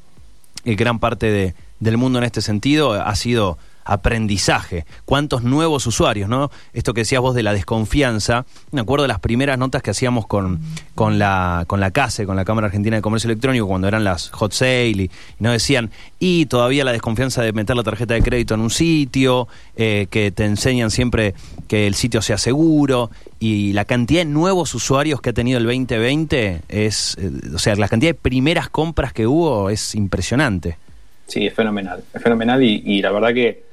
eh, 0.65 0.75
gran 0.77 0.99
parte 0.99 1.31
de- 1.31 1.55
del 1.81 1.99
mundo 1.99 2.19
en 2.19 2.25
este 2.25 2.41
sentido 2.41 2.93
ha 2.95 3.15
sido 3.15 3.59
aprendizaje. 3.85 4.87
¿Cuántos 5.05 5.43
nuevos 5.43 5.87
usuarios, 5.87 6.29
no? 6.29 6.51
Esto 6.73 6.95
que 6.95 7.03
decías 7.03 7.21
vos 7.21 7.35
de 7.35 7.43
la 7.43 7.53
desconfianza. 7.53 8.45
Me 8.71 8.81
acuerdo 8.81 9.03
de 9.03 9.09
las 9.09 9.21
primeras 9.21 9.59
notas 9.59 9.83
que 9.83 9.91
hacíamos 9.91 10.27
con, 10.27 10.61
con 10.95 11.19
la 11.19 11.65
con 11.67 11.81
la 11.81 11.91
CASE, 11.91 12.27
con 12.27 12.37
la 12.37 12.45
Cámara 12.45 12.67
Argentina 12.67 12.97
de 12.97 13.03
Comercio 13.03 13.29
Electrónico, 13.29 13.67
cuando 13.67 13.89
eran 13.89 14.05
las 14.05 14.31
hot 14.31 14.53
sale 14.53 14.89
y, 14.89 15.03
y 15.03 15.11
nos 15.41 15.53
decían, 15.53 15.91
y 16.19 16.47
todavía 16.47 16.85
la 16.85 16.93
desconfianza 16.93 17.43
de 17.43 17.53
meter 17.53 17.77
la 17.77 17.83
tarjeta 17.83 18.15
de 18.15 18.23
crédito 18.23 18.55
en 18.55 18.61
un 18.61 18.71
sitio, 18.71 19.49
eh, 19.77 20.07
que 20.11 20.31
te 20.31 20.45
enseñan 20.45 20.91
siempre 20.91 21.35
que 21.69 21.87
el 21.87 21.95
sitio 21.95 22.23
sea 22.23 22.39
seguro, 22.39 23.11
y 23.41 23.73
la 23.73 23.85
cantidad 23.85 24.21
de 24.21 24.27
nuevos 24.27 24.75
usuarios 24.75 25.21
que 25.21 25.31
ha 25.31 25.33
tenido 25.33 25.59
el 25.59 25.65
2020 25.65 26.61
es, 26.69 27.17
eh, 27.21 27.31
o 27.55 27.59
sea, 27.59 27.75
la 27.77 27.89
cantidad 27.89 28.11
de 28.11 28.15
primeras 28.15 28.69
compras 28.69 29.13
que 29.13 29.27
hubo 29.27 29.71
es 29.71 29.95
impresionante. 29.95 30.79
Sí, 31.27 31.47
es 31.47 31.55
fenomenal, 31.55 32.05
es 32.13 32.23
fenomenal 32.23 32.63
y, 32.63 32.83
y 32.85 33.03
la 33.03 33.11
verdad 33.11 33.33
que 33.33 33.72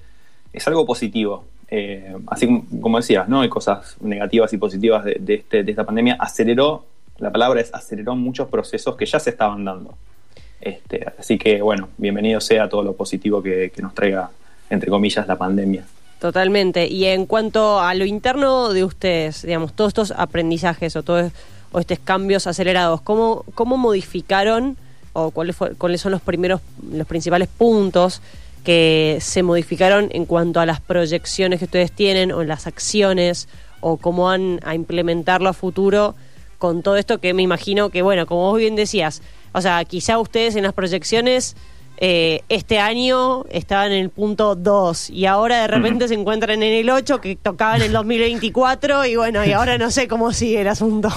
es 0.53 0.67
algo 0.67 0.85
positivo. 0.85 1.45
Eh, 1.71 2.15
así 2.27 2.63
como, 2.81 2.97
decías, 2.97 3.29
¿no? 3.29 3.41
Hay 3.41 3.49
cosas 3.49 3.95
negativas 4.01 4.51
y 4.53 4.57
positivas 4.57 5.05
de, 5.05 5.35
este, 5.35 5.63
de 5.63 5.71
esta 5.71 5.83
pandemia. 5.85 6.17
Aceleró, 6.19 6.85
la 7.19 7.31
palabra 7.31 7.61
es 7.61 7.73
aceleró 7.73 8.15
muchos 8.15 8.47
procesos 8.47 8.95
que 8.95 9.05
ya 9.05 9.19
se 9.19 9.29
estaban 9.29 9.63
dando. 9.65 9.95
Este, 10.61 11.05
así 11.17 11.37
que, 11.37 11.61
bueno, 11.61 11.89
bienvenido 11.97 12.41
sea 12.41 12.67
todo 12.67 12.83
lo 12.83 12.93
positivo 12.93 13.41
que, 13.41 13.71
que 13.73 13.81
nos 13.81 13.93
traiga, 13.93 14.31
entre 14.69 14.89
comillas, 14.89 15.27
la 15.27 15.37
pandemia. 15.37 15.85
Totalmente. 16.19 16.87
Y 16.87 17.05
en 17.05 17.25
cuanto 17.25 17.79
a 17.79 17.93
lo 17.93 18.03
interno 18.03 18.73
de 18.73 18.83
ustedes, 18.83 19.43
digamos, 19.43 19.71
todos 19.73 19.89
estos 19.89 20.11
aprendizajes 20.11 20.95
o 20.95 21.03
todos 21.03 21.31
o 21.71 21.79
estos 21.79 21.99
cambios 21.99 22.47
acelerados, 22.47 22.99
¿cómo, 23.01 23.45
cómo 23.53 23.77
modificaron 23.77 24.75
o 25.13 25.29
cuáles, 25.29 25.55
fue- 25.55 25.75
cuáles 25.75 26.01
son 26.01 26.11
los 26.11 26.21
primeros, 26.21 26.61
los 26.91 27.05
principales 27.05 27.47
puntos 27.47 28.21
que 28.69 29.17
se 29.19 29.41
modificaron 29.41 30.09
en 30.11 30.27
cuanto 30.27 30.59
a 30.59 30.65
las 30.67 30.79
proyecciones 30.79 31.57
que 31.57 31.65
ustedes 31.65 31.91
tienen 31.91 32.31
o 32.31 32.43
las 32.43 32.67
acciones 32.67 33.49
o 33.79 33.97
cómo 33.97 34.25
van 34.25 34.59
a 34.63 34.75
implementarlo 34.75 35.49
a 35.49 35.53
futuro 35.53 36.13
con 36.59 36.83
todo 36.83 36.95
esto 36.95 37.17
que 37.17 37.33
me 37.33 37.41
imagino 37.41 37.89
que, 37.89 38.03
bueno, 38.03 38.27
como 38.27 38.41
vos 38.41 38.59
bien 38.59 38.75
decías, 38.75 39.23
o 39.53 39.61
sea, 39.61 39.83
quizá 39.85 40.19
ustedes 40.19 40.55
en 40.55 40.61
las 40.61 40.73
proyecciones 40.73 41.55
eh, 41.97 42.43
este 42.47 42.77
año 42.77 43.43
estaban 43.49 43.91
en 43.91 44.01
el 44.01 44.11
punto 44.11 44.53
2 44.53 45.09
y 45.09 45.25
ahora 45.25 45.61
de 45.61 45.67
repente 45.67 46.07
se 46.07 46.13
encuentran 46.13 46.61
en 46.61 46.73
el 46.73 46.91
8 46.91 47.21
que 47.21 47.37
tocaban 47.37 47.77
en 47.77 47.87
el 47.87 47.93
2024 47.93 49.07
y 49.07 49.15
bueno, 49.15 49.43
y 49.43 49.51
ahora 49.51 49.79
no 49.79 49.89
sé 49.89 50.07
cómo 50.07 50.31
sigue 50.31 50.61
el 50.61 50.67
asunto. 50.67 51.09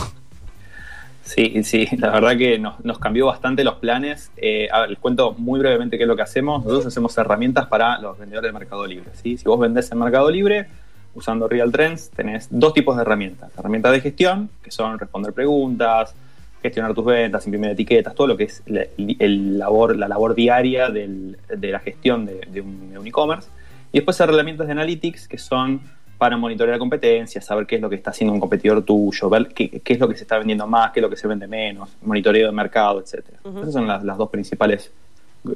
Sí, 1.23 1.62
sí, 1.62 1.87
la 1.99 2.11
verdad 2.11 2.37
que 2.37 2.59
nos, 2.59 2.99
cambió 2.99 3.26
bastante 3.26 3.64
los 3.64 3.76
planes. 3.76 4.31
Eh, 4.37 4.69
les 4.88 4.99
cuento 4.99 5.33
muy 5.33 5.61
brevemente 5.61 5.97
qué 5.97 6.05
es 6.05 6.09
lo 6.09 6.17
que 6.17 6.23
hacemos. 6.23 6.64
Nosotros 6.64 6.87
hacemos 6.87 7.17
herramientas 7.17 7.67
para 7.67 7.99
los 7.99 8.19
vendedores 8.19 8.49
de 8.49 8.59
Mercado 8.59 8.87
Libre. 8.87 9.11
Si 9.14 9.37
vos 9.45 9.59
vendés 9.59 9.91
en 9.93 9.99
Mercado 9.99 10.31
Libre, 10.31 10.67
usando 11.14 11.49
Real 11.49 11.71
Trends, 11.71 12.11
tenés 12.11 12.49
dos 12.50 12.75
tipos 12.75 12.97
de 12.97 13.02
herramientas. 13.02 13.50
Herramientas 13.57 13.93
de 13.93 14.00
gestión, 14.00 14.50
que 14.62 14.71
son 14.71 14.99
responder 14.99 15.33
preguntas, 15.33 16.14
gestionar 16.61 16.95
tus 16.95 17.05
ventas, 17.05 17.47
imprimir 17.47 17.71
etiquetas, 17.71 18.14
todo 18.14 18.26
lo 18.26 18.37
que 18.37 18.45
es 18.45 18.62
la, 18.67 18.85
el 18.97 19.59
labor, 19.59 19.97
la 19.97 20.09
labor 20.09 20.35
diaria 20.35 20.91
de 20.91 21.37
la 21.49 21.79
gestión 21.81 22.26
de 22.26 22.61
un 22.61 23.07
e-commerce. 23.07 23.49
y 23.93 23.99
después 23.99 24.19
herramientas 24.21 24.67
de 24.67 24.73
analytics, 24.73 25.29
que 25.29 25.38
son 25.38 25.81
para 26.23 26.37
monitorear 26.37 26.79
competencias, 26.79 27.45
saber 27.45 27.67
qué 27.67 27.75
es 27.75 27.83
lo 27.83 27.91
que 27.91 27.97
está 27.97 28.11
haciendo 28.11 28.33
un 28.33 28.38
competidor 28.38 28.85
tuyo, 28.85 29.29
ver 29.29 29.49
qué, 29.49 29.81
qué 29.81 29.93
es 29.95 29.99
lo 29.99 30.09
que 30.09 30.14
se 30.14 30.23
está 30.23 30.38
vendiendo 30.38 30.69
más, 30.69 30.93
qué 30.93 31.00
es 31.00 31.02
lo 31.02 31.11
que 31.11 31.17
se 31.17 31.26
vende 31.26 31.49
menos, 31.49 31.97
monitoreo 32.00 32.47
de 32.47 32.52
mercado, 32.52 33.00
etc. 33.00 33.25
Ujú. 33.43 33.59
Esas 33.59 33.73
son 33.73 33.88
las, 33.88 34.05
las 34.05 34.17
dos 34.17 34.31
principales 34.31 34.93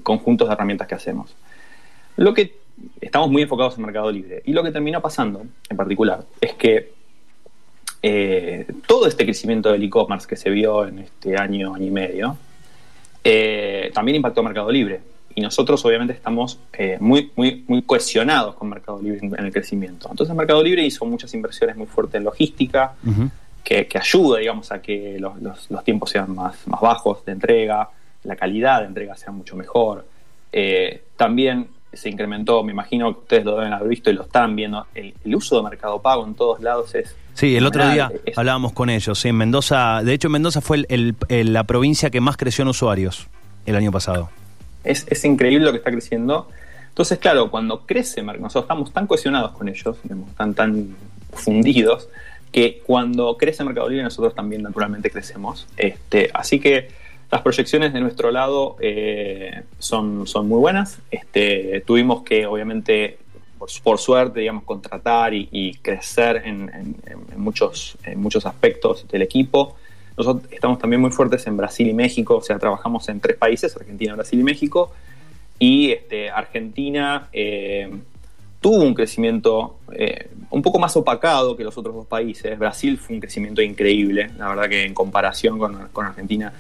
conjuntos 0.03 0.49
de 0.49 0.55
herramientas 0.55 0.89
que 0.89 0.97
hacemos. 0.97 1.37
Lo 2.17 2.35
que 2.35 2.57
estamos 3.01 3.31
muy 3.31 3.43
enfocados 3.43 3.79
en 3.79 3.85
Mercado 3.85 4.11
Libre 4.11 4.43
y 4.45 4.53
lo 4.55 4.65
que 4.65 4.73
terminó 4.73 5.01
pasando 5.01 5.47
en 5.71 5.77
particular 5.77 6.25
es 6.41 6.55
que 6.55 6.95
eh, 8.03 8.67
todo 8.89 9.07
este 9.07 9.23
crecimiento 9.23 9.71
del 9.71 9.85
e-commerce 9.85 10.27
que 10.27 10.35
se 10.35 10.51
vio 10.51 10.85
en 10.85 10.99
este 10.99 11.37
año, 11.37 11.77
año 11.77 11.87
y 11.87 11.91
medio, 11.93 12.37
eh, 13.23 13.93
también 13.95 14.17
impactó 14.17 14.41
a 14.41 14.43
Mercado 14.43 14.73
Libre. 14.73 15.01
Y 15.37 15.43
nosotros 15.43 15.85
obviamente 15.85 16.15
estamos 16.15 16.59
eh, 16.73 16.97
muy, 16.99 17.31
muy, 17.37 17.63
muy 17.69 17.83
cohesionados 17.83 18.55
con 18.57 18.69
Mercado 18.71 19.01
Libre 19.01 19.21
en, 19.23 19.45
el 19.45 19.53
crecimiento. 19.53 20.09
Entonces 20.11 20.35
Mercado 20.35 20.63
Libre 20.63 20.83
hizo 20.85 21.05
muchas 21.05 21.33
inversiones 21.35 21.77
muy 21.77 21.87
fuertes 21.87 22.17
en 22.17 22.25
logística, 22.25 22.95
que, 23.63 23.87
que 23.87 23.99
ayuda, 23.99 24.39
digamos, 24.39 24.73
a 24.73 24.81
que 24.81 25.19
los, 25.21 25.41
los- 25.43 25.71
los 25.71 25.85
tiempos 25.85 26.11
sean 26.11 26.35
más, 26.35 26.67
más 26.67 26.81
bajos 26.81 27.25
de 27.25 27.33
entrega, 27.33 27.89
la 28.25 28.35
calidad 28.35 28.81
de 28.81 28.87
entrega 28.87 29.15
sea 29.17 29.31
mucho 29.31 29.57
mejor. 29.57 30.07
Eh, 30.53 31.03
también 31.17 31.69
se 31.93 32.09
incrementó, 32.09 32.63
me 32.63 32.73
imagino 32.73 33.13
que 33.13 33.19
ustedes 33.21 33.45
lo 33.45 33.57
deben 33.57 33.73
haber 33.73 33.89
visto 33.89 34.11
y 34.11 34.15
lo 34.15 34.23
están 34.23 34.55
viendo, 34.57 34.87
el, 34.95 35.15
el 35.25 35.35
uso 35.35 35.57
de 35.57 35.63
Mercado 35.65 36.01
Pago 36.01 36.27
en 36.27 36.35
todos 36.35 36.61
lados 36.61 36.95
es... 36.95 37.15
Sí, 37.35 37.57
el 37.57 37.67
otro 37.67 37.87
día 37.91 38.11
hablábamos 38.37 38.73
con 38.73 38.89
ellos. 38.89 39.23
en 39.27 39.37
Mendoza, 39.37 40.03
de 40.03 40.15
hecho, 40.15 40.29
Mendoza 40.31 40.61
fue 40.63 40.79
el- 40.79 40.87
el- 40.89 41.15
el- 41.29 41.53
la 41.53 41.65
provincia 41.65 42.09
que 42.11 42.21
más 42.21 42.37
creció 42.39 42.63
en 42.63 42.69
usuarios 42.69 43.27
el 43.67 43.77
año 43.77 43.93
pasado. 43.93 44.31
Es, 44.87 45.07
es 45.09 45.25
increíble 45.25 45.67
lo 45.67 45.73
que 45.73 45.79
está 45.79 45.91
creciendo. 45.91 46.49
Entonces, 46.89 47.19
claro, 47.19 47.51
cuando 47.51 47.85
crece 47.85 48.23
nosotros 48.23 48.65
estamos 48.65 48.91
tan 48.91 49.07
cohesionados 49.07 49.53
con 49.53 49.69
ellos, 49.69 49.99
digamos, 50.03 50.35
tan, 50.35 50.55
tan 50.55 50.97
fundidos, 51.33 52.09
que 52.51 52.81
cuando 52.87 53.37
crece 53.37 53.65
Mercado 53.65 53.89
Libre 53.91 54.03
nosotros 54.03 54.35
también 54.35 54.63
naturalmente 54.63 55.11
crecemos. 55.11 55.67
Este, 55.77 56.31
así 56.33 56.59
que 56.59 56.89
las 57.31 57.43
proyecciones 57.43 57.93
de 57.93 58.01
nuestro 58.01 58.31
lado 58.31 58.77
eh, 58.81 59.65
son, 59.79 60.27
son 60.27 60.49
muy 60.49 60.59
buenas. 60.59 61.01
Este, 61.11 61.83
tuvimos 61.87 62.23
que, 62.23 62.47
obviamente, 62.47 63.19
por, 63.59 63.69
por 63.83 63.99
suerte, 63.99 64.41
digamos, 64.41 64.65
contratar 64.65 65.35
y, 65.35 65.79
crecer 65.83 66.43
en 66.47 66.97
muchos, 67.37 67.99
en 68.05 68.21
muchos 68.21 68.47
aspectos 68.47 69.07
del 69.09 69.21
equipo. 69.21 69.77
Nosotros 70.17 70.51
estamos 70.51 70.79
también 70.79 71.01
muy 71.01 71.11
fuertes 71.11 71.47
en 71.47 71.57
Brasil 71.57 71.89
y 71.89 71.95
México, 71.95 72.37
o 72.37 72.43
sea, 72.43 72.59
trabajamos 72.59 73.09
en 73.09 73.21
tres 73.21 73.37
países, 73.37 73.77
Argentina, 73.77 74.15
Brasil 74.15 74.41
y 74.41 74.43
México. 74.43 74.93
Y 75.59 75.93
este, 75.93 76.31
Argentina 76.31 77.29
eh, 77.33 77.91
tuvo 78.61 78.83
un 78.83 78.95
crecimiento 78.95 79.79
eh, 79.93 80.31
un 80.51 80.63
poco 80.63 80.79
más 80.79 80.97
opacado 80.97 81.57
que 81.57 81.65
los 81.65 81.77
otros 81.77 81.95
dos 81.95 82.07
países. 82.07 82.59
Brasil 82.59 82.99
fue 82.99 83.15
un 83.17 83.21
crecimiento 83.21 83.63
increíble, 83.63 84.31
la 84.39 84.49
verdad 84.49 84.69
que 84.69 84.85
en 84.85 84.95
comparación 84.95 85.59
con, 85.59 85.89
con 85.93 86.07
Argentina, 86.07 86.53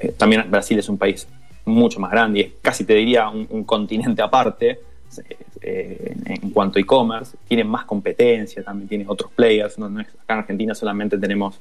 eh, 0.00 0.12
también 0.16 0.50
Brasil 0.50 0.78
es 0.78 0.88
un 0.88 0.98
país 0.98 1.26
mucho 1.64 2.00
más 2.00 2.10
grande 2.10 2.40
y 2.40 2.42
es 2.42 2.52
casi 2.60 2.84
te 2.84 2.94
diría 2.94 3.28
un, 3.28 3.64
continente 3.64 4.22
aparte 4.22 4.80
eh, 5.28 5.36
eh, 5.60 6.16
en, 6.26 6.50
cuanto 6.50 6.78
a 6.78 6.82
e-commerce. 6.82 7.36
Tiene 7.46 7.64
más 7.64 7.84
competencia, 7.84 8.62
también 8.62 8.88
tiene 8.88 9.04
otros 9.06 9.30
players. 9.32 9.78
No, 9.78 9.86
acá 9.86 10.08
en 10.28 10.38
Argentina 10.38 10.74
solamente 10.74 11.18
tenemos 11.18 11.60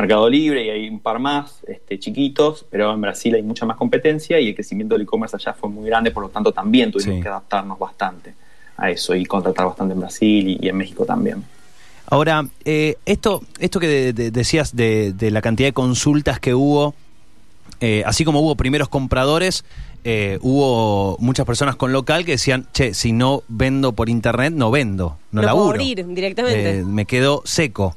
Mercado 0.00 0.28
Libre 0.30 0.64
y 0.64 0.70
hay 0.70 0.88
un 0.88 1.00
par 1.00 1.18
más 1.18 1.60
este, 1.66 1.98
chiquitos, 1.98 2.64
pero 2.70 2.92
en 2.94 3.00
Brasil 3.00 3.34
hay 3.34 3.42
mucha 3.42 3.66
más 3.66 3.76
competencia 3.76 4.40
y 4.40 4.48
el 4.48 4.54
crecimiento 4.54 4.94
del 4.94 5.02
e-commerce 5.02 5.36
allá 5.36 5.52
fue 5.52 5.68
muy 5.68 5.86
grande, 5.86 6.10
por 6.10 6.22
lo 6.22 6.28
tanto 6.30 6.52
también 6.52 6.90
tuvimos 6.90 7.16
Sí. 7.16 7.22
que 7.22 7.28
adaptarnos 7.28 7.78
bastante 7.78 8.34
a 8.76 8.90
eso 8.90 9.14
y 9.14 9.26
contratar 9.26 9.66
bastante 9.66 9.92
en 9.94 10.00
Brasil 10.00 10.48
y, 10.48 10.58
y 10.64 10.68
en 10.68 10.76
México 10.76 11.04
también. 11.04 11.44
Ahora, 12.06 12.46
eh, 12.64 12.96
esto, 13.06 13.42
esto 13.58 13.78
que 13.78 13.86
de- 13.86 14.12
de- 14.12 14.30
decías 14.30 14.74
de, 14.74 15.12
de 15.12 15.30
la 15.30 15.42
cantidad 15.42 15.68
de 15.68 15.72
consultas 15.74 16.40
que 16.40 16.54
hubo, 16.54 16.94
eh, 17.80 18.02
así 18.06 18.24
como 18.24 18.40
hubo 18.40 18.56
primeros 18.56 18.88
compradores, 18.88 19.64
eh, 20.02 20.38
hubo 20.40 21.16
muchas 21.20 21.44
personas 21.46 21.76
con 21.76 21.92
local 21.92 22.24
que 22.24 22.32
decían, 22.32 22.66
che, 22.72 22.94
si 22.94 23.12
no 23.12 23.42
vendo 23.48 23.92
por 23.92 24.08
internet, 24.08 24.52
no 24.54 24.70
vendo, 24.70 25.18
no, 25.30 25.42
No 25.42 25.46
laburo. 25.46 25.76
puedo 25.76 25.82
abrir 25.90 26.06
directamente. 26.06 26.78
Eh, 26.80 26.84
me 26.84 27.04
quedo 27.04 27.42
seco. 27.44 27.94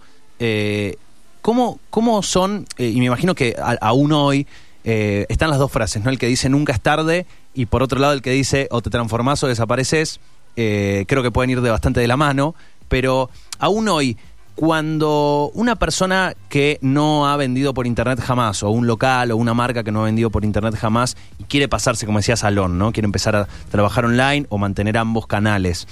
¿Cómo, 1.43 1.79
¿Cómo 1.91 2.23
son, 2.23 2.65
eh, 2.77 2.87
y 2.87 2.99
me 2.99 3.05
imagino 3.05 3.35
que 3.35 3.55
aún 3.81 4.11
hoy 4.13 4.47
eh, 4.83 5.27
están 5.29 5.51
las 5.51 5.59
dos 5.59 5.71
frases, 5.71 6.03
¿no? 6.03 6.09
El 6.09 6.17
que 6.17 6.25
dice 6.25 6.49
nunca 6.49 6.73
es 6.73 6.81
tarde 6.81 7.27
y 7.53 7.67
por 7.67 7.83
otro 7.83 7.99
lado 7.99 8.13
el 8.13 8.23
que 8.23 8.31
dice 8.31 8.67
o 8.71 8.81
te 8.81 8.89
transformás 8.89 9.43
o 9.43 9.47
desapareces, 9.47 10.19
eh, 10.55 11.05
creo 11.07 11.21
que 11.21 11.31
pueden 11.31 11.51
ir 11.51 11.61
de 11.61 11.69
bastante 11.69 11.99
de 11.99 12.07
la 12.07 12.17
mano, 12.17 12.55
pero 12.87 13.29
aún 13.59 13.89
hoy, 13.89 14.17
cuando 14.55 15.51
una 15.53 15.75
persona 15.75 16.33
que 16.47 16.79
no 16.81 17.27
ha 17.27 17.35
vendido 17.35 17.73
por 17.73 17.87
internet 17.87 18.21
jamás, 18.21 18.63
o 18.63 18.69
un 18.69 18.87
local 18.87 19.31
o 19.31 19.35
una 19.35 19.53
marca 19.53 19.83
que 19.83 19.91
no 19.91 20.01
ha 20.01 20.05
vendido 20.05 20.29
por 20.29 20.45
internet 20.45 20.75
jamás, 20.75 21.17
y 21.39 21.43
quiere 21.43 21.67
pasarse, 21.67 22.05
como 22.05 22.19
decía 22.19 22.37
Salón, 22.37 22.77
¿no? 22.77 22.93
Quiere 22.93 23.05
empezar 23.05 23.35
a 23.35 23.47
trabajar 23.69 24.05
online 24.05 24.45
o 24.49 24.57
mantener 24.57 24.97
ambos 24.97 25.27
canales. 25.27 25.87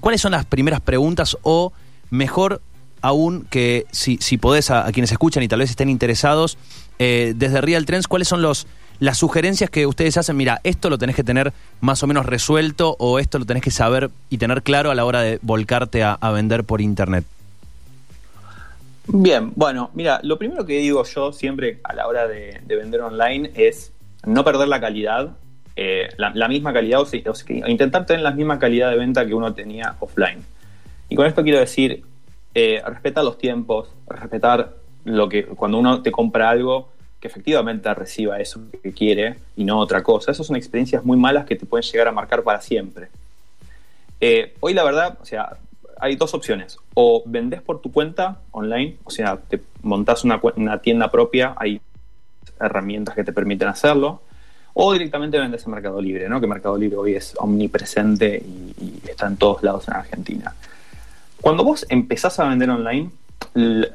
¿Cuáles 0.00 0.20
son 0.20 0.32
las 0.32 0.46
primeras 0.46 0.80
preguntas 0.80 1.36
o 1.42 1.72
mejor 2.10 2.62
aún 3.00 3.46
que 3.50 3.86
si, 3.90 4.18
si 4.18 4.38
podés 4.38 4.70
a, 4.70 4.86
a 4.86 4.92
quienes 4.92 5.12
escuchan 5.12 5.42
y 5.42 5.48
tal 5.48 5.60
vez 5.60 5.70
estén 5.70 5.88
interesados, 5.88 6.58
eh, 6.98 7.34
desde 7.36 7.60
Real 7.60 7.84
Trends, 7.86 8.08
¿cuáles 8.08 8.28
son 8.28 8.42
los 8.42 8.66
las 8.98 9.18
sugerencias 9.18 9.68
que 9.68 9.86
ustedes 9.86 10.16
hacen? 10.16 10.36
Mira, 10.36 10.60
esto 10.64 10.88
lo 10.88 10.96
tenés 10.96 11.16
que 11.16 11.24
tener 11.24 11.52
más 11.80 12.02
o 12.02 12.06
menos 12.06 12.24
resuelto 12.24 12.96
o 12.98 13.18
esto 13.18 13.38
lo 13.38 13.44
tenés 13.44 13.62
que 13.62 13.70
saber 13.70 14.10
y 14.30 14.38
tener 14.38 14.62
claro 14.62 14.90
a 14.90 14.94
la 14.94 15.04
hora 15.04 15.20
de 15.20 15.38
volcarte 15.42 16.02
a, 16.02 16.16
vender 16.32 16.64
por 16.64 16.80
internet. 16.80 17.24
Bien, 19.08 19.52
bueno, 19.54 19.90
mira, 19.94 20.20
lo 20.22 20.38
primero 20.38 20.64
que 20.64 20.78
digo 20.78 21.04
yo 21.04 21.32
siempre 21.32 21.78
a 21.84 21.94
la 21.94 22.08
hora 22.08 22.26
de, 22.26 22.60
de 22.64 22.76
vender 22.76 23.02
online 23.02 23.50
es 23.54 23.92
no 24.24 24.42
perder 24.44 24.68
la 24.68 24.80
calidad, 24.80 25.36
eh, 25.76 26.08
la, 26.16 26.48
misma 26.48 26.72
calidad, 26.72 27.02
o, 27.02 27.06
intentar 27.66 28.06
tener 28.06 28.22
la 28.22 28.30
misma 28.30 28.58
calidad 28.58 28.90
de 28.90 28.96
venta 28.96 29.26
que 29.26 29.34
uno 29.34 29.52
tenía 29.54 29.94
offline. 30.00 30.42
Y 31.08 31.14
con 31.14 31.26
esto 31.26 31.42
quiero 31.42 31.60
decir, 31.60 32.02
eh, 32.58 32.82
respetar 32.86 33.22
los 33.22 33.36
tiempos, 33.36 33.90
respetar 34.08 34.72
lo 35.04 35.28
que 35.28 35.44
cuando 35.44 35.76
uno 35.76 36.00
te 36.00 36.10
compra 36.10 36.48
algo, 36.48 36.88
que 37.20 37.28
efectivamente 37.28 37.92
reciba 37.92 38.40
eso 38.40 38.62
que 38.82 38.94
quiere 38.94 39.36
y 39.56 39.64
no 39.64 39.78
otra 39.78 40.02
cosa. 40.02 40.30
Esas 40.30 40.46
son 40.46 40.56
experiencias 40.56 41.04
muy 41.04 41.18
malas 41.18 41.44
que 41.44 41.54
te 41.54 41.66
pueden 41.66 41.84
llegar 41.84 42.08
a 42.08 42.12
marcar 42.12 42.42
para 42.42 42.62
siempre. 42.62 43.08
Eh, 44.22 44.54
hoy 44.60 44.72
la 44.72 44.84
verdad, 44.84 45.18
o 45.20 45.26
sea, 45.26 45.58
hay 46.00 46.16
dos 46.16 46.32
opciones. 46.32 46.78
O 46.94 47.22
vendés 47.26 47.60
por 47.60 47.82
tu 47.82 47.92
cuenta 47.92 48.40
online, 48.52 48.96
o 49.04 49.10
sea, 49.10 49.36
te 49.36 49.60
montás 49.82 50.24
una, 50.24 50.40
tienda 50.78 51.10
propia, 51.10 51.54
hay 51.58 51.82
herramientas 52.58 53.14
que 53.14 53.22
te 53.22 53.34
permiten 53.34 53.68
hacerlo, 53.68 54.22
o 54.72 54.94
directamente 54.94 55.38
vendes 55.38 55.62
en 55.66 55.72
Mercado 55.72 56.00
Libre, 56.00 56.26
¿no? 56.30 56.40
Que 56.40 56.46
Mercado 56.46 56.78
Libre 56.78 56.96
hoy 56.96 57.16
es 57.16 57.34
omnipresente 57.38 58.42
y 58.80 59.02
está 59.06 59.26
en 59.26 59.36
todos 59.36 59.62
lados 59.62 59.86
en 59.88 59.94
Argentina. 59.94 60.54
Cuando 61.40 61.64
vos 61.64 61.86
empezás 61.88 62.38
a 62.40 62.48
vender 62.48 62.70
online, 62.70 63.10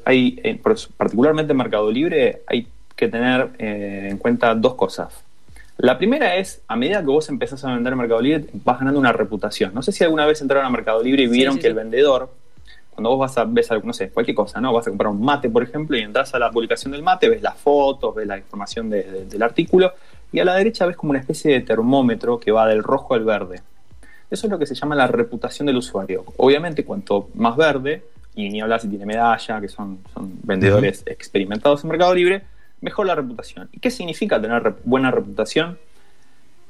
hay, 0.06 0.40
eh, 0.44 0.60
particularmente 0.98 1.52
en 1.52 1.58
Mercado 1.58 1.92
Libre, 1.92 2.42
hay 2.48 2.68
que 2.96 3.08
tener 3.08 3.50
eh, 3.60 4.08
en 4.12 4.18
cuenta 4.18 4.54
dos 4.56 4.76
cosas. 4.76 5.24
La 5.78 5.98
primera 5.98 6.36
es, 6.36 6.62
a 6.68 6.76
medida 6.76 7.00
que 7.00 7.08
vos 7.08 7.28
empezás 7.30 7.64
a 7.66 7.74
vender 7.74 7.94
en 7.94 8.00
Mercado 8.00 8.22
Libre, 8.22 8.46
vas 8.64 8.80
ganando 8.80 9.00
una 9.00 9.12
reputación. 9.12 9.74
No 9.74 9.82
sé 9.82 9.92
si 9.92 10.04
alguna 10.04 10.26
vez 10.26 10.42
entraron 10.42 10.66
a 10.66 10.70
Mercado 10.70 11.02
Libre 11.02 11.24
y 11.24 11.28
vieron 11.28 11.56
sí, 11.56 11.60
que 11.60 11.64
sí. 11.64 11.68
el 11.70 11.74
vendedor, 11.74 12.30
cuando 12.92 13.10
vos 13.10 13.20
vas 13.20 13.38
a 13.38 13.46
ves 13.46 13.70
no 13.84 13.94
sé, 13.94 14.10
cualquier 14.12 14.36
cosa, 14.36 14.62
¿no? 14.62 14.72
Vas 14.74 14.86
a 14.88 14.92
comprar 14.92 15.12
un 15.12 15.22
mate, 15.24 15.50
por 15.50 15.64
ejemplo, 15.64 15.98
y 15.98 16.02
entras 16.02 16.34
a 16.36 16.40
la 16.40 16.52
publicación 16.52 16.92
del 16.92 17.02
mate, 17.02 17.30
ves 17.30 17.42
las 17.42 17.58
fotos, 17.58 18.14
ves 18.14 18.28
la 18.28 18.38
información 18.38 18.90
de- 18.90 19.04
de- 19.04 19.26
del 19.26 19.42
artículo, 19.42 19.94
y 20.32 20.40
a 20.40 20.46
la 20.46 20.54
derecha 20.56 20.86
ves 20.86 20.96
como 20.96 21.10
una 21.12 21.20
especie 21.20 21.52
de 21.52 21.62
termómetro 21.62 22.40
que 22.40 22.52
va 22.52 22.68
del 22.68 22.84
rojo 22.84 23.16
al 23.16 23.26
verde. 23.26 23.62
Eso 24.32 24.48
es 24.48 24.52
lo 24.52 24.58
que 24.58 24.66
se 24.66 24.74
llama 24.74 24.96
la 24.96 25.08
reputación 25.08 25.66
del 25.68 25.76
usuario. 25.76 26.24
Obviamente, 26.38 26.86
cuanto 26.86 27.30
más 27.36 27.56
verde, 27.58 28.04
y 28.34 28.50
ni 28.50 28.62
hablar 28.62 28.80
si 28.80 28.88
tiene 28.88 29.06
medalla, 29.06 29.60
que 29.60 29.68
son, 29.68 30.00
son 30.14 30.32
vendedores 30.44 31.04
experimentados 31.06 31.84
en 31.84 31.90
Mercado 31.90 32.16
Libre, 32.16 32.44
mejor 32.80 33.06
la 33.06 33.14
reputación. 33.14 33.68
¿Y 33.74 33.80
qué 33.80 33.92
significa 33.92 34.42
tener 34.42 34.64
rep- 34.64 34.78
buena 34.86 35.12
reputación? 35.12 35.78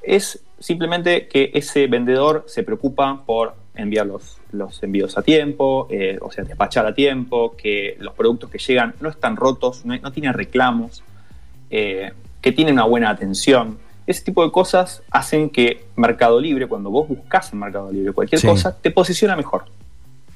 Es 0.02 0.44
simplemente 0.60 1.28
que 1.28 1.52
ese 1.54 1.86
vendedor 1.86 2.46
se 2.48 2.64
preocupa 2.64 3.24
por 3.24 3.54
enviar 3.76 4.08
los, 4.08 4.40
los 4.52 4.82
envíos 4.82 5.18
a 5.18 5.22
tiempo, 5.22 5.88
eh, 5.92 6.18
o 6.20 6.32
sea, 6.32 6.44
despachar 6.44 6.88
a 6.88 6.96
tiempo, 6.96 7.56
que 7.56 7.96
los 8.00 8.16
productos 8.16 8.50
que 8.50 8.58
llegan 8.58 8.96
no 9.00 9.10
están 9.10 9.36
rotos, 9.36 9.86
no, 9.86 9.96
no 9.96 10.12
tienen 10.12 10.34
reclamos, 10.34 11.04
eh, 11.70 12.12
que 12.42 12.52
tienen 12.52 12.74
una 12.74 12.86
buena 12.86 13.12
atención. 13.12 13.78
Ese 14.12 14.26
tipo 14.26 14.44
de 14.44 14.52
cosas 14.52 15.04
hacen 15.10 15.50
que 15.50 15.86
Mercado 15.96 16.38
Libre, 16.42 16.68
cuando 16.68 16.90
vos 16.90 17.08
buscas 17.08 17.54
en 17.54 17.60
Mercado 17.60 17.90
Libre 17.94 18.12
cualquier 18.12 18.42
Sí. 18.42 18.48
cosa, 18.48 18.76
te 18.78 18.92
posiciona 18.92 19.38
mejor. 19.38 19.64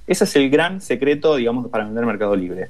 Ese 0.07 0.23
es 0.23 0.33
el 0.37 0.49
gran 0.49 0.79
secreto, 0.79 1.35
digamos, 1.35 1.67
para 1.67 1.83
vender 1.83 2.05
Mercado 2.05 2.37
Libre. 2.37 2.69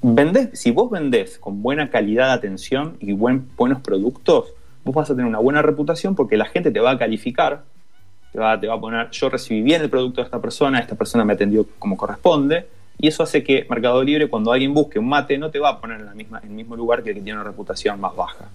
Vendés, 0.00 0.58
si 0.58 0.70
vos 0.70 0.90
vendés 0.90 1.38
con 1.38 1.60
buena 1.62 1.90
calidad 1.90 2.28
de 2.28 2.32
atención 2.32 2.96
y 3.00 3.12
buen, 3.12 3.50
buenos 3.54 3.82
productos, 3.82 4.54
vos 4.82 4.94
vas 4.94 5.10
a 5.10 5.14
tener 5.14 5.26
una 5.26 5.40
buena 5.40 5.60
reputación 5.60 6.14
porque 6.14 6.38
la 6.38 6.46
gente 6.46 6.70
te 6.70 6.80
va 6.80 6.92
a 6.92 6.98
calificar, 6.98 7.64
te 8.32 8.38
va, 8.38 8.58
te 8.58 8.66
va 8.66 8.76
a 8.76 8.80
poner, 8.80 9.10
yo 9.10 9.28
recibí 9.28 9.60
bien 9.60 9.82
el 9.82 9.90
producto 9.90 10.22
de 10.22 10.24
esta 10.24 10.40
persona, 10.40 10.78
esta 10.78 10.94
persona 10.94 11.22
me 11.26 11.34
atendió 11.34 11.66
como 11.78 11.98
corresponde, 11.98 12.66
y 12.98 13.08
eso 13.08 13.22
hace 13.22 13.44
que 13.44 13.66
Mercado 13.68 14.02
Libre, 14.02 14.28
cuando 14.30 14.52
alguien 14.52 14.72
busque 14.72 14.98
un 14.98 15.06
mate, 15.06 15.36
no 15.36 15.50
te 15.50 15.58
va 15.58 15.68
a 15.68 15.80
poner 15.82 16.00
en, 16.00 16.06
la 16.06 16.14
misma, 16.14 16.40
en 16.42 16.48
el 16.48 16.54
mismo 16.54 16.76
lugar 16.76 17.02
que 17.02 17.10
el 17.10 17.16
que 17.16 17.20
tiene 17.20 17.38
una 17.38 17.46
reputación 17.46 18.00
más 18.00 18.16
baja. 18.16 18.48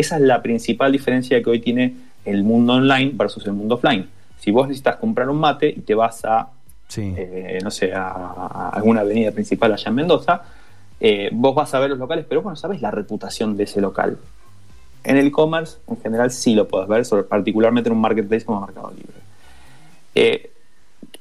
Esa 0.00 0.16
es 0.16 0.22
la 0.22 0.40
principal 0.40 0.90
diferencia 0.92 1.42
que 1.42 1.50
hoy 1.50 1.60
tiene 1.60 1.94
el 2.24 2.42
mundo 2.42 2.72
online 2.72 3.10
versus 3.12 3.44
el 3.44 3.52
mundo 3.52 3.74
offline. 3.74 4.08
Si 4.38 4.50
vos 4.50 4.66
necesitas 4.66 4.96
comprar 4.96 5.28
un 5.28 5.36
mate 5.38 5.68
y 5.68 5.80
te 5.80 5.94
vas 5.94 6.24
a 6.24 6.48
Sí. 6.88 7.12
eh, 7.14 7.58
no 7.62 7.70
sé, 7.70 7.92
a, 7.92 8.08
a 8.08 8.70
alguna 8.70 9.02
avenida 9.02 9.30
principal 9.30 9.74
allá 9.74 9.90
en 9.90 9.94
Mendoza, 9.94 10.42
eh, 10.98 11.28
vos 11.32 11.54
vas 11.54 11.74
a 11.74 11.78
ver 11.80 11.90
los 11.90 11.98
locales, 11.98 12.24
pero 12.26 12.40
vos 12.40 12.50
no 12.50 12.56
sabes 12.56 12.80
la 12.80 12.90
reputación 12.90 13.58
de 13.58 13.64
ese 13.64 13.82
local. 13.82 14.16
En 15.04 15.18
el 15.18 15.26
e-commerce, 15.26 15.76
en 15.86 16.00
general, 16.00 16.30
sí 16.30 16.54
lo 16.54 16.66
puedes 16.66 16.88
ver, 16.88 17.04
sobre- 17.04 17.24
particularmente 17.24 17.90
en 17.90 17.94
un 17.96 18.00
marketplace 18.00 18.46
como 18.46 18.62
Mercado 18.62 18.90
Libre. 18.96 19.18
Eh, 20.14 20.50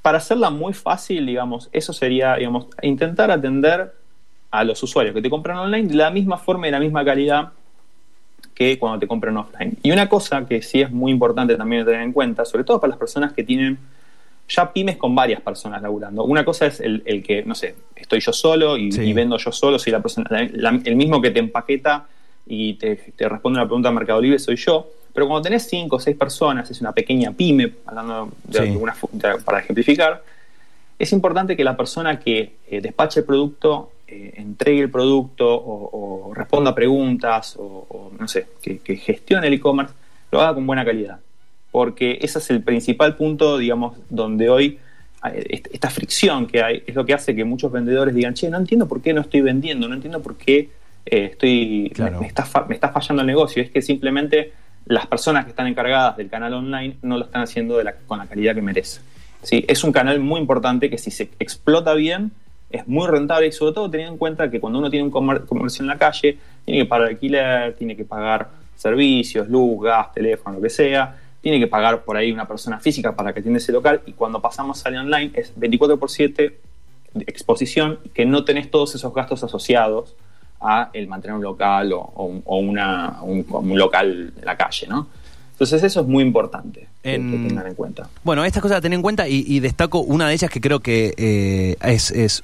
para 0.01 0.19
hacerla 0.19 0.49
muy 0.51 0.73
fácil, 0.73 1.25
digamos, 1.25 1.67
eso 1.73 1.91
sería, 1.91 2.35
digamos, 2.35 2.67
intentar 2.81 3.29
atender 3.29 3.93
a 4.51 4.63
los 4.63 4.81
usuarios 4.81 5.13
que 5.13 5.21
te 5.21 5.29
compran 5.29 5.57
online 5.57 5.89
de 5.89 5.95
la 5.95 6.09
misma 6.11 6.37
forma 6.37 6.65
y 6.67 6.69
de 6.71 6.77
la 6.77 6.79
misma 6.79 7.03
calidad 7.03 7.49
que 8.59 8.77
cuando 8.77 8.99
te 8.99 9.07
compran 9.07 9.37
offline. 9.37 9.77
Y 9.81 9.91
una 9.91 10.09
cosa 10.09 10.45
que 10.45 10.61
sí 10.61 10.81
es 10.81 10.91
muy 10.91 11.13
importante 11.13 11.55
también 11.55 11.85
tener 11.85 12.01
en 12.01 12.11
cuenta, 12.11 12.43
sobre 12.43 12.65
todo 12.65 12.77
para 12.81 12.89
las 12.89 12.99
personas 12.99 13.31
que 13.31 13.45
tienen 13.45 13.77
ya 14.49 14.73
pymes 14.73 14.97
con 14.97 15.15
varias 15.15 15.39
personas 15.41 15.81
laburando. 15.81 16.25
Una 16.25 16.43
cosa 16.43 16.65
es 16.65 16.81
el, 16.81 17.01
el 17.05 17.23
que, 17.23 17.41
no 17.43 17.55
sé, 17.55 17.75
estoy 17.95 18.19
yo 18.19 18.33
solo 18.33 18.75
y, 18.75 18.91
Sí. 18.91 19.01
y 19.03 19.13
vendo 19.13 19.37
yo 19.37 19.53
solo, 19.53 19.79
soy 19.79 19.93
la 19.93 20.01
persona, 20.01 20.27
la- 20.29 20.49
la- 20.71 20.81
el 20.83 20.95
mismo 20.97 21.21
que 21.21 21.31
te 21.31 21.39
empaqueta 21.39 22.05
y 22.45 22.73
te, 22.73 22.97
te 23.15 23.29
responde 23.29 23.59
una 23.59 23.65
pregunta 23.65 23.87
de 23.89 23.95
Mercado 23.95 24.19
Libre 24.19 24.39
soy 24.39 24.57
yo. 24.57 24.87
Pero 25.13 25.27
cuando 25.27 25.43
tenés 25.43 25.63
cinco 25.69 25.95
o 25.95 25.99
seis 25.99 26.17
personas, 26.17 26.69
es 26.69 26.81
una 26.81 26.91
pequeña 26.91 27.31
pyme, 27.31 27.75
hablando 27.85 28.29
de 28.43 28.59
Sí. 28.59 28.67
alguna 28.71 28.93
de- 29.13 29.37
para 29.45 29.59
ejemplificar, 29.59 30.21
es 30.97 31.13
importante 31.13 31.55
que 31.55 31.63
la 31.63 31.77
persona 31.77 32.19
que 32.19 32.55
eh, 32.69 32.81
despache 32.81 33.21
el 33.21 33.25
producto 33.25 33.91
eh, 34.11 34.33
entregue 34.37 34.81
el 34.81 34.89
producto 34.89 35.45
o, 35.53 36.29
o 36.29 36.33
responda 36.33 36.71
a 36.71 36.75
preguntas 36.75 37.55
o, 37.57 37.63
o, 37.89 38.11
no 38.17 38.27
sé, 38.27 38.47
que, 38.61 38.79
que 38.79 38.95
gestione 38.95 39.47
el 39.47 39.53
e-commerce, 39.53 39.93
lo 40.31 40.41
haga 40.41 40.53
con 40.55 40.65
buena 40.67 40.83
calidad. 40.85 41.19
Porque 41.71 42.17
ese 42.21 42.39
es 42.39 42.49
el 42.49 42.63
principal 42.63 43.15
punto, 43.15 43.57
digamos, 43.57 43.97
donde 44.09 44.49
hoy 44.49 44.79
eh, 45.31 45.45
est- 45.49 45.67
esta 45.71 45.89
fricción 45.89 46.47
que 46.47 46.63
hay 46.63 46.83
es 46.87 46.95
lo 46.95 47.05
que 47.05 47.13
hace 47.13 47.35
que 47.35 47.43
muchos 47.45 47.71
vendedores 47.71 48.15
digan, 48.15 48.33
che, 48.33 48.49
no 48.49 48.57
entiendo 48.57 48.87
por 48.87 49.01
qué 49.01 49.13
no 49.13 49.21
estoy 49.21 49.41
vendiendo, 49.41 49.87
no 49.87 49.93
entiendo 49.93 50.21
por 50.21 50.35
qué 50.35 50.69
eh, 51.05 51.29
estoy 51.31 51.91
Claro. 51.93 52.13
me, 52.13 52.19
me 52.21 52.27
está 52.27 52.45
me 52.67 52.73
está 52.75 52.89
fallando 52.89 53.21
el 53.21 53.27
negocio. 53.27 53.61
Es 53.61 53.69
que 53.69 53.81
simplemente 53.81 54.51
las 54.85 55.05
personas 55.05 55.43
que 55.45 55.51
están 55.51 55.67
encargadas 55.67 56.17
del 56.17 56.29
canal 56.29 56.53
online 56.55 56.97
no 57.03 57.17
lo 57.17 57.25
están 57.25 57.43
haciendo 57.43 57.77
de 57.77 57.83
la- 57.83 57.93
con 58.07 58.17
la 58.17 58.25
calidad 58.25 58.55
que 58.55 58.61
merece. 58.63 59.01
¿sí? 59.43 59.63
Es 59.67 59.83
un 59.83 59.91
canal 59.91 60.19
muy 60.19 60.39
importante 60.41 60.89
que 60.89 60.97
si 60.97 61.11
se 61.11 61.29
explota 61.39 61.93
bien 61.93 62.31
es 62.69 62.87
muy 62.87 63.07
rentable 63.07 63.47
y 63.47 63.51
sobre 63.51 63.73
todo 63.73 63.89
teniendo 63.89 64.13
en 64.13 64.17
cuenta 64.19 64.49
que 64.49 64.59
cuando 64.59 64.79
uno 64.79 64.89
tiene 64.89 65.05
un 65.05 65.11
comer- 65.11 65.45
comercio 65.45 65.81
en 65.83 65.87
la 65.87 65.97
calle 65.97 66.37
tiene 66.65 66.81
que 66.81 66.85
pagar 66.85 67.07
alquiler, 67.09 67.73
tiene 67.75 67.95
que 67.95 68.05
pagar 68.05 68.49
servicios, 68.75 69.47
luz, 69.49 69.83
gas, 69.83 70.11
teléfono, 70.13 70.55
lo 70.57 70.61
que 70.61 70.69
sea, 70.69 71.15
tiene 71.41 71.59
que 71.59 71.67
pagar 71.67 72.03
por 72.03 72.15
ahí 72.17 72.31
una 72.31 72.47
persona 72.47 72.79
física 72.79 73.15
para 73.15 73.33
que 73.33 73.39
atienda 73.39 73.57
ese 73.57 73.71
local 73.71 74.01
y 74.05 74.13
cuando 74.13 74.41
pasamos 74.41 74.85
al 74.85 74.97
online 74.97 75.31
es 75.33 75.53
24 75.55 75.97
por 75.97 76.09
7 76.09 76.59
de 77.13 77.23
exposición 77.25 77.99
que 78.13 78.25
no 78.25 78.43
tenés 78.45 78.69
todos 78.69 78.93
esos 78.95 79.13
gastos 79.13 79.43
asociados 79.43 80.15
a 80.61 80.89
el 80.93 81.07
mantener 81.07 81.37
un 81.37 81.43
local 81.43 81.93
o, 81.93 81.99
o 82.01 82.25
un, 82.25 82.43
o 82.45 82.57
una, 82.57 83.19
un, 83.23 83.45
un 83.49 83.77
local 83.79 84.33
en 84.37 84.45
la 84.45 84.57
calle, 84.57 84.87
¿no? 84.87 85.07
Entonces 85.59 85.83
eso 85.83 85.99
es 85.99 86.07
muy 86.07 86.23
importante 86.23 86.87
En- 87.03 87.29
que 87.31 87.47
tengan 87.49 87.67
en 87.67 87.75
cuenta. 87.75 88.07
Bueno, 88.23 88.45
estas 88.45 88.61
cosas 88.61 88.77
a 88.77 88.81
tener 88.81 88.95
en 88.95 89.01
cuenta 89.01 89.27
y, 89.27 89.43
y 89.45 89.59
destaco 89.59 89.99
una 89.99 90.25
de 90.29 90.33
ellas 90.33 90.49
que 90.49 90.61
creo 90.61 90.79
que 90.79 91.13
eh, 91.17 91.75
es, 91.83 92.11
es, 92.11 92.43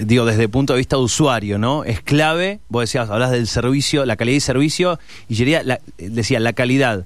digo, 0.00 0.24
desde 0.24 0.42
el 0.42 0.50
punto 0.50 0.72
de 0.72 0.78
vista 0.78 0.96
de 0.96 1.02
usuario, 1.02 1.56
¿no? 1.58 1.84
Es 1.84 2.00
clave, 2.00 2.58
vos 2.68 2.82
decías, 2.82 3.10
hablas 3.10 3.30
del 3.30 3.46
servicio, 3.46 4.04
la 4.04 4.16
calidad 4.16 4.36
y 4.38 4.40
servicio, 4.40 4.98
y 5.28 5.34
yo 5.36 5.38
diría, 5.44 5.62
la- 5.62 5.80
decía, 5.98 6.40
la 6.40 6.52
calidad 6.52 7.04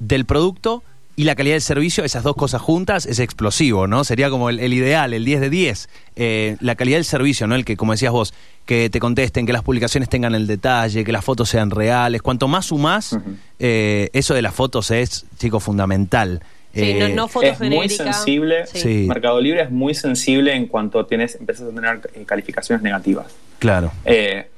del 0.00 0.26
producto 0.26 0.82
y 1.20 1.24
la 1.24 1.34
calidad 1.34 1.56
del 1.56 1.60
servicio, 1.60 2.02
esas 2.02 2.22
dos 2.22 2.34
cosas 2.34 2.62
juntas, 2.62 3.04
es 3.04 3.18
explosivo, 3.18 3.86
¿no? 3.86 4.04
Sería 4.04 4.30
como 4.30 4.48
el, 4.48 4.58
el 4.58 4.72
ideal, 4.72 5.12
el 5.12 5.22
10 5.26 5.42
de 5.42 5.50
10. 5.50 5.88
Eh, 6.16 6.56
la 6.60 6.76
calidad 6.76 6.96
del 6.96 7.04
servicio, 7.04 7.46
¿no? 7.46 7.54
El 7.56 7.66
que, 7.66 7.76
como 7.76 7.92
decías 7.92 8.10
vos, 8.10 8.32
que 8.64 8.88
te 8.88 9.00
contesten, 9.00 9.44
que 9.44 9.52
las 9.52 9.62
publicaciones 9.62 10.08
tengan 10.08 10.34
el 10.34 10.46
detalle, 10.46 11.04
que 11.04 11.12
las 11.12 11.22
fotos 11.22 11.50
sean 11.50 11.70
reales. 11.70 12.22
Cuanto 12.22 12.48
más 12.48 12.64
sumás, 12.66 13.12
Ujú. 13.12 13.34
eh, 13.58 14.08
eso 14.14 14.32
de 14.32 14.40
las 14.40 14.54
fotos 14.54 14.90
es, 14.90 15.26
chico, 15.38 15.60
fundamental. 15.60 16.40
Sí, 16.72 16.94
no, 16.94 17.06
Eh, 17.06 17.14
no 17.14 17.28
fotos 17.28 17.60
es 17.60 17.70
muy 17.70 17.90
sensible. 17.90 18.66
Sí. 18.72 19.04
Mercado 19.06 19.42
Libre 19.42 19.60
es 19.60 19.70
muy 19.70 19.94
sensible 19.94 20.54
en 20.54 20.68
cuanto 20.68 21.04
tienes, 21.04 21.34
empezás 21.34 21.66
a 21.68 21.74
tener 21.74 22.00
calificaciones 22.24 22.82
negativas. 22.82 23.26
Claro. 23.58 23.92
Eh, 24.06 24.48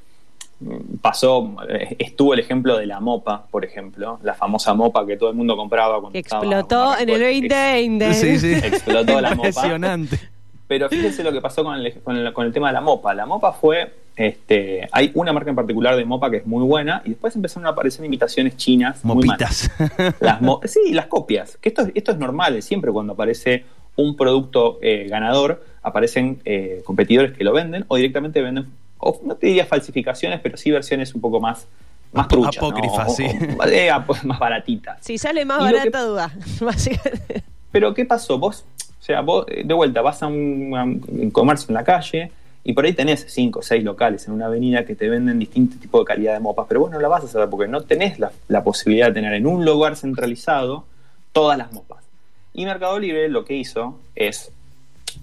pasó, 1.01 1.55
eh, 1.69 1.95
estuvo 1.99 2.33
el 2.33 2.39
ejemplo 2.39 2.77
de 2.77 2.85
la 2.85 2.99
mopa, 2.99 3.45
por 3.51 3.65
ejemplo, 3.65 4.19
la 4.23 4.33
famosa 4.33 4.73
mopa 4.73 5.05
que 5.05 5.17
todo 5.17 5.29
el 5.29 5.35
mundo 5.35 5.55
compraba 5.55 5.99
cuando 6.01 6.17
estaba- 6.17 6.43
explotó 6.43 6.97
en 6.97 7.09
el 7.09 7.15
arrancó- 7.15 7.49
2020. 7.49 8.13
Sí, 8.13 8.39
sí. 8.39 8.53
Explotó 8.67 9.21
la 9.21 9.35
mopa. 9.35 9.47
Impresionante. 9.49 10.19
Pero 10.67 10.89
fíjense 10.89 11.23
lo 11.23 11.31
que 11.31 11.41
pasó 11.41 11.63
con 11.63 11.75
el, 11.75 11.93
con 12.01 12.15
el- 12.17 12.33
con 12.33 12.45
el 12.45 12.53
tema 12.53 12.67
de 12.67 12.73
la 12.73 12.81
mopa. 12.81 13.13
La 13.13 13.25
mopa 13.25 13.51
fue, 13.53 13.93
este, 14.15 14.87
hay 14.91 15.11
una 15.13 15.33
marca 15.33 15.49
en 15.49 15.55
particular 15.55 15.95
de 15.95 16.05
mopa 16.05 16.31
que 16.31 16.37
es 16.37 16.45
muy 16.47 16.63
buena 16.63 17.01
y 17.05 17.09
después 17.09 17.35
empezaron 17.35 17.67
a 17.67 17.69
aparecer 17.71 18.05
imitaciones 18.05 18.55
chinas. 18.57 19.03
muy 19.03 19.25
malas. 19.25 19.69
Mopitas. 19.79 20.15
Las 20.21 20.41
mo- 20.41 20.61
sí, 20.65 20.93
las 20.93 21.07
copias. 21.07 21.57
Que 21.61 21.69
esto, 21.69 21.85
esto 21.93 22.11
es 22.11 22.17
normal, 22.17 22.61
siempre 22.61 22.91
cuando 22.91 23.13
aparece 23.13 23.65
un 23.95 24.15
producto 24.15 24.79
eh, 24.81 25.07
ganador, 25.09 25.63
aparecen 25.83 26.39
eh, 26.45 26.81
competidores 26.85 27.33
que 27.37 27.43
lo 27.43 27.51
venden 27.53 27.85
o 27.89 27.97
directamente 27.97 28.41
venden, 28.41 28.67
o 29.03 29.19
no 29.23 29.35
te 29.35 29.47
diría 29.47 29.65
falsificaciones, 29.65 30.39
pero 30.41 30.57
sí 30.57 30.71
versiones 30.71 31.13
un 31.15 31.21
poco 31.21 31.39
más, 31.39 31.67
más 32.13 32.27
truchas. 32.27 32.57
apócrifas, 32.57 33.15
sí. 33.15 33.25
o- 33.25 33.65
eh, 33.67 33.89
más 34.23 34.39
baratitas. 34.39 34.97
Si 35.01 35.17
sale 35.17 35.45
más 35.45 35.59
Y 35.61 35.63
lo 35.63 35.69
que- 35.69 35.89
barata, 35.89 36.03
duda. 36.03 36.31
Básicamente. 36.61 37.43
Pero 37.71 37.93
¿qué 37.93 38.05
pasó? 38.05 38.37
Vos, 38.37 38.65
o 38.99 39.03
sea, 39.03 39.21
vos 39.21 39.45
eh, 39.49 39.63
de 39.65 39.73
vuelta 39.73 40.01
vas 40.01 40.21
a 40.23 40.27
un, 40.27 40.73
a 40.77 40.83
un 40.83 41.31
comercio 41.31 41.67
en 41.69 41.73
la 41.75 41.83
calle 41.83 42.31
y 42.63 42.71
por 42.73 42.85
ahí 42.85 42.93
tenés 42.93 43.25
cinco 43.27 43.59
o 43.59 43.61
seis 43.61 43.83
locales 43.83 44.25
en 44.27 44.33
una 44.35 44.45
avenida 44.45 44.85
que 44.85 44.95
te 44.95 45.09
venden 45.09 45.37
distinto 45.39 45.75
tipo 45.81 45.99
de 45.99 46.05
calidad 46.05 46.33
de 46.33 46.39
mopas, 46.39 46.65
pero 46.69 46.79
vos 46.79 46.91
no 46.91 46.99
la 46.99 47.09
vas 47.09 47.23
a 47.23 47.25
hacer 47.25 47.49
porque 47.49 47.67
no 47.67 47.81
tenés 47.81 48.19
la, 48.19 48.31
la 48.47 48.63
posibilidad 48.63 49.07
de 49.07 49.13
tener 49.15 49.33
en 49.33 49.47
un 49.47 49.65
lugar 49.65 49.97
centralizado 49.97 50.85
todas 51.33 51.57
las 51.57 51.73
mopas. 51.73 52.05
Y 52.53 52.63
Mercado 52.65 52.99
Libre 52.99 53.27
lo 53.27 53.43
que 53.43 53.55
hizo 53.55 53.99
es 54.15 54.52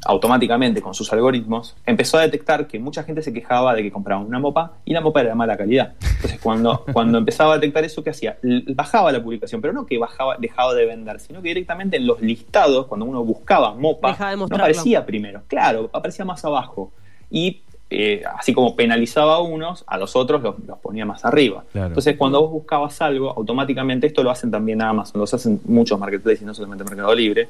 automáticamente 0.04 0.80
con 0.80 0.94
sus 0.94 1.12
algoritmos 1.12 1.76
empezó 1.84 2.18
a 2.18 2.22
detectar 2.22 2.66
que 2.66 2.78
mucha 2.78 3.02
gente 3.02 3.22
se 3.22 3.32
quejaba 3.32 3.74
de 3.74 3.82
que 3.82 3.92
compraban 3.92 4.26
una 4.26 4.38
mopa 4.38 4.72
y 4.84 4.92
la 4.92 5.00
mopa 5.00 5.20
era 5.20 5.30
de 5.30 5.34
mala 5.34 5.56
calidad. 5.56 5.94
Entonces 6.00 6.40
cuando, 6.40 6.84
cuando 6.92 7.18
empezaba 7.18 7.54
a 7.54 7.56
detectar 7.56 7.84
eso, 7.84 8.02
¿qué 8.02 8.10
hacía? 8.10 8.38
Bajaba 8.74 9.12
la 9.12 9.22
publicación, 9.22 9.60
pero 9.60 9.72
no 9.72 9.86
que 9.86 9.98
bajaba, 9.98 10.36
dejaba 10.38 10.74
de 10.74 10.86
vender, 10.86 11.20
sino 11.20 11.42
que 11.42 11.48
directamente 11.48 11.96
en 11.96 12.06
los 12.06 12.20
listados, 12.20 12.86
cuando 12.86 13.04
uno 13.06 13.24
buscaba 13.24 13.74
mopa, 13.74 14.12
de 14.12 14.36
no 14.36 14.44
aparecía 14.44 15.04
primero. 15.04 15.42
Claro, 15.48 15.90
aparecía 15.92 16.24
más 16.24 16.44
abajo. 16.44 16.92
Y 17.30 17.60
eh, 17.90 18.22
así 18.38 18.54
como 18.54 18.76
penalizaba 18.76 19.36
a 19.36 19.40
unos, 19.40 19.84
a 19.86 19.98
los 19.98 20.16
otros 20.16 20.42
los, 20.42 20.54
los 20.66 20.78
ponía 20.78 21.04
más 21.04 21.24
arriba. 21.24 21.64
Claro. 21.72 21.88
Entonces 21.88 22.16
cuando 22.16 22.40
vos 22.40 22.50
buscabas 22.52 23.02
algo, 23.02 23.30
automáticamente 23.36 24.06
esto 24.06 24.22
lo 24.22 24.30
hacen 24.30 24.50
también 24.50 24.80
Amazon, 24.80 25.18
lo 25.18 25.24
hacen 25.24 25.60
muchos 25.64 25.98
marketplaces 25.98 26.42
y 26.42 26.44
no 26.44 26.54
solamente 26.54 26.84
Mercado 26.84 27.14
Libre, 27.14 27.48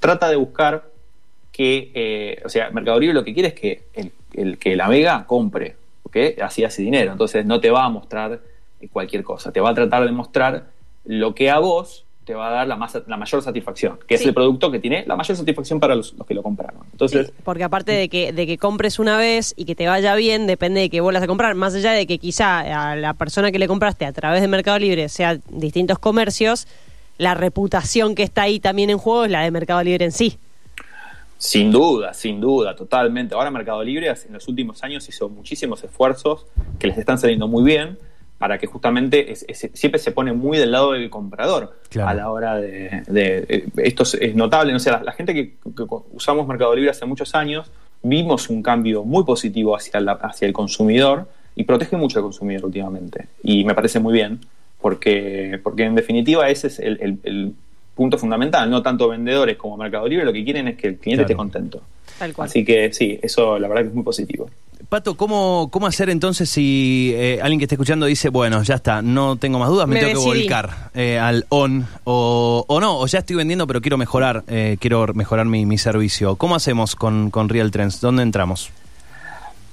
trata 0.00 0.28
de 0.28 0.36
buscar 0.36 0.93
que, 1.54 1.92
eh, 1.94 2.42
o 2.44 2.48
sea, 2.48 2.70
Mercado 2.70 2.98
Libre 2.98 3.14
lo 3.14 3.22
que 3.22 3.32
quiere 3.32 3.50
es 3.50 3.54
que 3.54 3.82
el, 3.94 4.10
el 4.32 4.58
que 4.58 4.74
la 4.74 4.88
vega 4.88 5.24
compre, 5.24 5.76
porque 6.02 6.36
así 6.42 6.64
hace 6.64 6.82
dinero. 6.82 7.12
Entonces 7.12 7.46
no 7.46 7.60
te 7.60 7.70
va 7.70 7.84
a 7.84 7.88
mostrar 7.88 8.40
cualquier 8.90 9.22
cosa, 9.22 9.52
te 9.52 9.60
va 9.60 9.70
a 9.70 9.74
tratar 9.74 10.04
de 10.04 10.10
mostrar 10.10 10.64
lo 11.04 11.34
que 11.34 11.50
a 11.50 11.60
vos 11.60 12.04
te 12.24 12.34
va 12.34 12.48
a 12.48 12.50
dar 12.50 12.66
la, 12.66 12.74
más, 12.74 12.98
la 13.06 13.16
mayor 13.16 13.40
satisfacción, 13.42 14.00
que 14.06 14.16
es 14.16 14.26
el 14.26 14.34
producto 14.34 14.72
que 14.72 14.80
tiene 14.80 15.04
la 15.06 15.14
mayor 15.14 15.36
satisfacción 15.36 15.78
para 15.78 15.94
los, 15.94 16.14
los 16.14 16.26
que 16.26 16.34
lo 16.34 16.42
compraron. 16.42 16.80
Entonces, 16.90 17.28
Sí, 17.28 17.32
porque 17.44 17.62
aparte 17.62 17.92
de 17.92 18.08
que, 18.08 18.32
de 18.32 18.46
que 18.46 18.58
compres 18.58 18.98
una 18.98 19.16
vez 19.16 19.54
y 19.56 19.64
que 19.64 19.76
te 19.76 19.86
vaya 19.86 20.16
bien, 20.16 20.48
depende 20.48 20.80
de 20.80 20.90
que 20.90 21.00
vuelvas 21.00 21.22
a 21.22 21.26
comprar. 21.28 21.54
Más 21.54 21.74
allá 21.74 21.92
de 21.92 22.06
que 22.06 22.18
quizá 22.18 22.90
a 22.90 22.96
la 22.96 23.14
persona 23.14 23.52
que 23.52 23.58
le 23.58 23.68
compraste 23.68 24.06
a 24.06 24.12
través 24.12 24.40
de 24.40 24.48
Mercado 24.48 24.78
Libre 24.78 25.08
sea 25.08 25.38
distintos 25.50 25.98
comercios, 26.00 26.66
la 27.16 27.34
reputación 27.34 28.14
que 28.14 28.24
está 28.24 28.42
ahí 28.42 28.58
también 28.58 28.90
en 28.90 28.98
juego 28.98 29.26
es 29.26 29.30
la 29.30 29.42
de 29.42 29.50
Mercado 29.50 29.82
Libre 29.84 30.06
en 30.06 30.12
sí. 30.12 30.38
Sin 31.38 31.70
duda, 31.70 32.14
sin 32.14 32.40
duda, 32.40 32.74
totalmente. 32.76 33.34
Ahora 33.34 33.50
Mercado 33.50 33.82
Libre 33.84 34.08
en 34.08 34.32
los 34.32 34.48
últimos 34.48 34.82
años 34.82 35.08
hizo 35.08 35.28
muchísimos 35.28 35.82
esfuerzos 35.84 36.46
que 36.78 36.86
les 36.86 36.96
están 36.98 37.18
saliendo 37.18 37.48
muy 37.48 37.64
bien 37.64 37.98
para 38.38 38.58
que 38.58 38.66
justamente 38.66 39.30
es- 39.32 39.44
es- 39.48 39.70
siempre 39.74 39.98
se 40.00 40.10
pone 40.10 40.32
muy 40.32 40.58
del 40.58 40.72
lado 40.72 40.92
del 40.92 41.08
comprador 41.10 41.78
Claro. 41.90 42.08
a 42.08 42.14
la 42.14 42.30
hora 42.30 42.56
de... 42.56 43.02
de- 43.06 43.46
eh, 43.48 43.64
esto 43.76 44.02
es, 44.02 44.34
notable, 44.34 44.72
no 44.72 44.78
sé, 44.78 44.90
la, 44.90 45.02
la 45.02 45.12
gente 45.12 45.32
que, 45.34 45.50
que 45.74 45.84
usamos 46.12 46.46
Mercado 46.46 46.74
Libre 46.74 46.90
hace 46.90 47.04
muchos 47.06 47.34
años 47.34 47.70
vimos 48.02 48.50
un 48.50 48.62
cambio 48.62 49.04
muy 49.04 49.24
positivo 49.24 49.76
hacia, 49.76 50.00
la- 50.00 50.12
hacia 50.12 50.46
el 50.46 50.52
consumidor 50.52 51.26
y 51.56 51.64
protege 51.64 51.96
mucho 51.96 52.18
al 52.18 52.24
consumidor 52.24 52.64
últimamente. 52.66 53.28
Y 53.42 53.64
me 53.64 53.74
parece 53.74 54.00
muy 54.00 54.12
bien 54.12 54.40
porque, 54.80 55.58
porque 55.62 55.84
en 55.84 55.94
definitiva 55.94 56.48
ese 56.48 56.66
es 56.66 56.78
el, 56.80 56.98
el- 57.00 57.18
el 57.22 57.54
punto 57.94 58.18
fundamental. 58.18 58.68
No 58.70 58.82
tanto 58.82 59.08
vendedores 59.08 59.56
como 59.56 59.76
Mercado 59.76 60.06
Libre 60.08 60.24
lo 60.24 60.32
que 60.32 60.44
quieren 60.44 60.68
es 60.68 60.76
que 60.76 60.88
el 60.88 60.96
cliente 60.98 61.24
Claro. 61.24 61.32
esté 61.32 61.36
contento. 61.36 61.82
Tal 62.18 62.32
cual. 62.32 62.48
Así 62.48 62.64
que 62.64 62.92
sí, 62.92 63.18
eso 63.22 63.58
la 63.58 63.66
verdad 63.68 63.82
que 63.82 63.88
es 63.88 63.94
muy 63.94 64.04
positivo. 64.04 64.48
Pato, 64.88 65.16
¿cómo, 65.16 65.68
¿cómo 65.72 65.86
hacer 65.86 66.10
entonces 66.10 66.48
si 66.50 67.12
eh, 67.14 67.40
alguien 67.42 67.58
que 67.58 67.64
esté 67.64 67.74
escuchando 67.74 68.04
dice, 68.06 68.28
bueno, 68.28 68.62
ya 68.62 68.74
está, 68.76 69.00
no 69.02 69.36
tengo 69.36 69.58
más 69.58 69.68
dudas, 69.70 69.88
me, 69.88 69.94
Me 69.94 70.00
tengo 70.00 70.20
que 70.20 70.26
volcar 70.26 70.90
eh, 70.94 71.18
al 71.18 71.46
on, 71.48 71.86
o, 72.04 72.64
o 72.68 72.80
no, 72.80 72.98
o 72.98 73.06
ya 73.06 73.20
estoy 73.20 73.36
vendiendo, 73.36 73.66
pero 73.66 73.80
quiero 73.80 73.96
mejorar, 73.96 74.44
eh, 74.46 74.76
quiero 74.78 75.06
mejorar 75.14 75.46
mi, 75.46 75.64
mi 75.64 75.78
servicio? 75.78 76.36
¿Cómo 76.36 76.54
hacemos 76.54 76.96
con, 76.96 77.30
con 77.30 77.48
Real 77.48 77.70
Trends? 77.70 78.00
¿Dónde 78.00 78.22
entramos? 78.22 78.70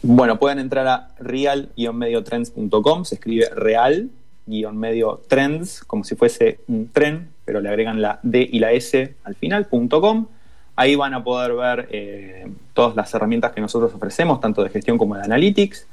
Bueno, 0.01 0.39
pueden 0.39 0.60
entrar 0.60 0.88
a 0.88 1.10
real-mediotrends.com, 1.19 3.03
se 3.05 3.15
escribe 3.15 3.49
real-medio-trends, 3.53 5.84
como 5.86 6.03
si 6.03 6.15
fuese 6.15 6.60
un 6.67 6.89
tren, 6.91 7.29
pero 7.45 7.62
le 7.62 7.69
agregan 7.69 8.01
la 8.01 8.19
D 8.23 8.47
y 8.51 8.60
la 8.60 8.71
S 8.71 9.15
al 9.23 9.36
final, 9.36 9.67
.com. 9.67 10.27
Ahí 10.75 10.95
van 10.95 11.13
a 11.13 11.23
poder 11.23 11.54
ver 11.54 11.88
eh, 11.91 12.47
todas 12.73 12.95
las 12.95 13.13
herramientas 13.13 13.51
que 13.51 13.62
nosotros 13.62 13.93
ofrecemos, 13.93 14.39
tanto 14.39 14.63
de 14.63 14.69
gestión 14.69 14.97
como 14.97 15.15
de 15.15 15.23
analytics. 15.23 15.88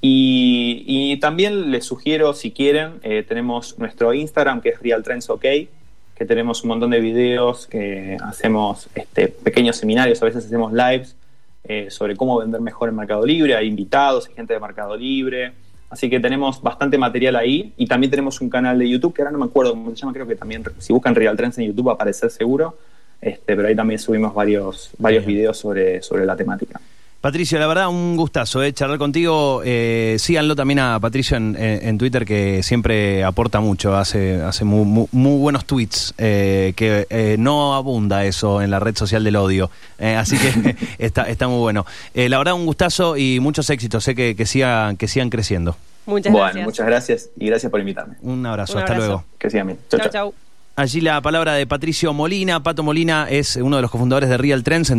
Y, 0.00 1.18
también 1.20 1.70
les 1.70 1.84
sugiero, 1.84 2.32
si 2.34 2.52
quieren, 2.52 3.00
eh, 3.02 3.24
tenemos 3.26 3.78
nuestro 3.78 4.12
Instagram, 4.12 4.60
que 4.60 4.68
es 4.70 4.80
RealTrendsOK, 4.80 5.40
que 5.40 6.24
tenemos 6.26 6.62
un 6.62 6.68
montón 6.68 6.90
de 6.90 7.00
videos, 7.00 7.66
que 7.66 8.16
hacemos 8.22 8.88
este, 8.94 9.28
pequeños 9.28 9.76
seminarios, 9.76 10.22
a 10.22 10.26
veces 10.26 10.46
hacemos 10.46 10.72
lives 10.72 11.16
eh, 11.64 11.90
sobre 11.90 12.14
cómo 12.14 12.38
vender 12.38 12.60
mejor 12.60 12.88
en 12.88 12.96
Mercado 12.96 13.26
Libre. 13.26 13.56
Hay 13.56 13.66
invitados, 13.66 14.28
hay 14.28 14.34
gente 14.34 14.54
de 14.54 14.60
Mercado 14.60 14.96
Libre. 14.96 15.52
Así 15.88 16.10
que 16.10 16.20
tenemos 16.20 16.62
bastante 16.62 16.98
material 16.98 17.36
ahí. 17.36 17.72
Y 17.76 17.86
también 17.86 18.10
tenemos 18.10 18.40
un 18.40 18.50
canal 18.50 18.78
de 18.78 18.88
YouTube, 18.88 19.14
que 19.14 19.22
ahora 19.22 19.32
no 19.32 19.38
me 19.38 19.46
acuerdo 19.46 19.72
cómo 19.72 19.90
se 19.90 19.96
llama, 19.96 20.12
creo 20.12 20.26
que 20.26 20.36
también, 20.36 20.64
si 20.78 20.92
buscan 20.92 21.14
Real 21.14 21.36
Trends 21.36 21.58
en 21.58 21.66
YouTube 21.66 21.88
va 21.88 21.92
a 21.92 21.94
aparecer 21.94 22.30
seguro. 22.30 22.76
Este, 23.20 23.56
pero 23.56 23.68
ahí 23.68 23.74
también 23.74 23.98
subimos 23.98 24.34
varios, 24.34 24.90
varios 24.98 25.24
Bien. 25.24 25.38
videos 25.38 25.58
sobre, 25.58 26.02
sobre 26.02 26.26
la 26.26 26.36
temática. 26.36 26.80
Patricio, 27.20 27.58
la 27.58 27.66
verdad, 27.66 27.88
un 27.88 28.16
gustazo 28.16 28.62
eh, 28.62 28.72
charlar 28.72 28.98
contigo. 28.98 29.62
Eh, 29.64 30.14
síganlo 30.20 30.54
también 30.54 30.78
a 30.78 31.00
Patricio 31.00 31.36
en, 31.36 31.56
en- 31.58 31.88
en 31.88 31.98
Twitter, 31.98 32.24
que 32.24 32.62
siempre 32.62 33.24
aporta 33.24 33.58
mucho, 33.58 33.96
hace, 33.96 34.40
hace 34.42 34.64
muy, 34.64 34.84
muy- 34.84 35.08
muy 35.10 35.36
buenos 35.40 35.64
tweets, 35.64 36.14
eh, 36.18 36.72
que 36.76 37.06
eh, 37.10 37.34
no 37.38 37.74
abunda 37.74 38.24
eso 38.24 38.62
en 38.62 38.70
la 38.70 38.78
red 38.78 38.96
social 38.96 39.24
del 39.24 39.34
odio. 39.36 39.70
Eh, 39.98 40.14
así 40.14 40.36
que 40.38 40.76
está, 40.98 41.22
está 41.22 41.48
muy 41.48 41.58
bueno. 41.58 41.84
Eh, 42.14 42.28
la 42.28 42.38
verdad, 42.38 42.54
un 42.54 42.64
gustazo 42.66 43.16
y 43.16 43.40
muchos 43.40 43.68
éxitos. 43.70 44.04
Sé 44.04 44.14
que, 44.14 44.36
que, 44.36 44.46
sigan, 44.46 44.96
que 44.96 45.08
sigan 45.08 45.28
creciendo. 45.28 45.76
Muchas 46.06 46.30
bueno, 46.30 46.44
gracias. 46.46 46.64
muchas 46.64 46.86
gracias 46.86 47.30
y 47.40 47.46
gracias 47.46 47.70
por 47.72 47.80
invitarme. 47.80 48.14
Un 48.22 48.46
abrazo, 48.46 48.74
Un 48.74 48.78
hasta 48.78 48.94
luego. 48.94 49.24
Que 49.38 49.50
sigan 49.50 49.66
bien. 49.66 49.78
Chau, 49.90 50.00
Chau. 50.12 50.34
Allí 50.76 51.00
la 51.00 51.20
palabra 51.20 51.54
de 51.54 51.66
Patricio 51.66 52.12
Molina. 52.12 52.62
Pato 52.62 52.84
Molina 52.84 53.26
es 53.28 53.56
uno 53.56 53.74
de 53.76 53.82
los 53.82 53.90
cofundadores 53.90 54.28
de 54.28 54.36
Real 54.36 54.62
Trends. 54.62 54.92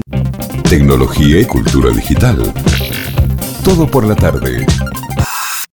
Tecnología 0.69 1.39
y 1.39 1.45
cultura 1.45 1.91
digital. 1.91 2.53
Todo 3.63 3.89
por 3.89 4.05
la 4.05 4.15
tarde. 4.15 4.65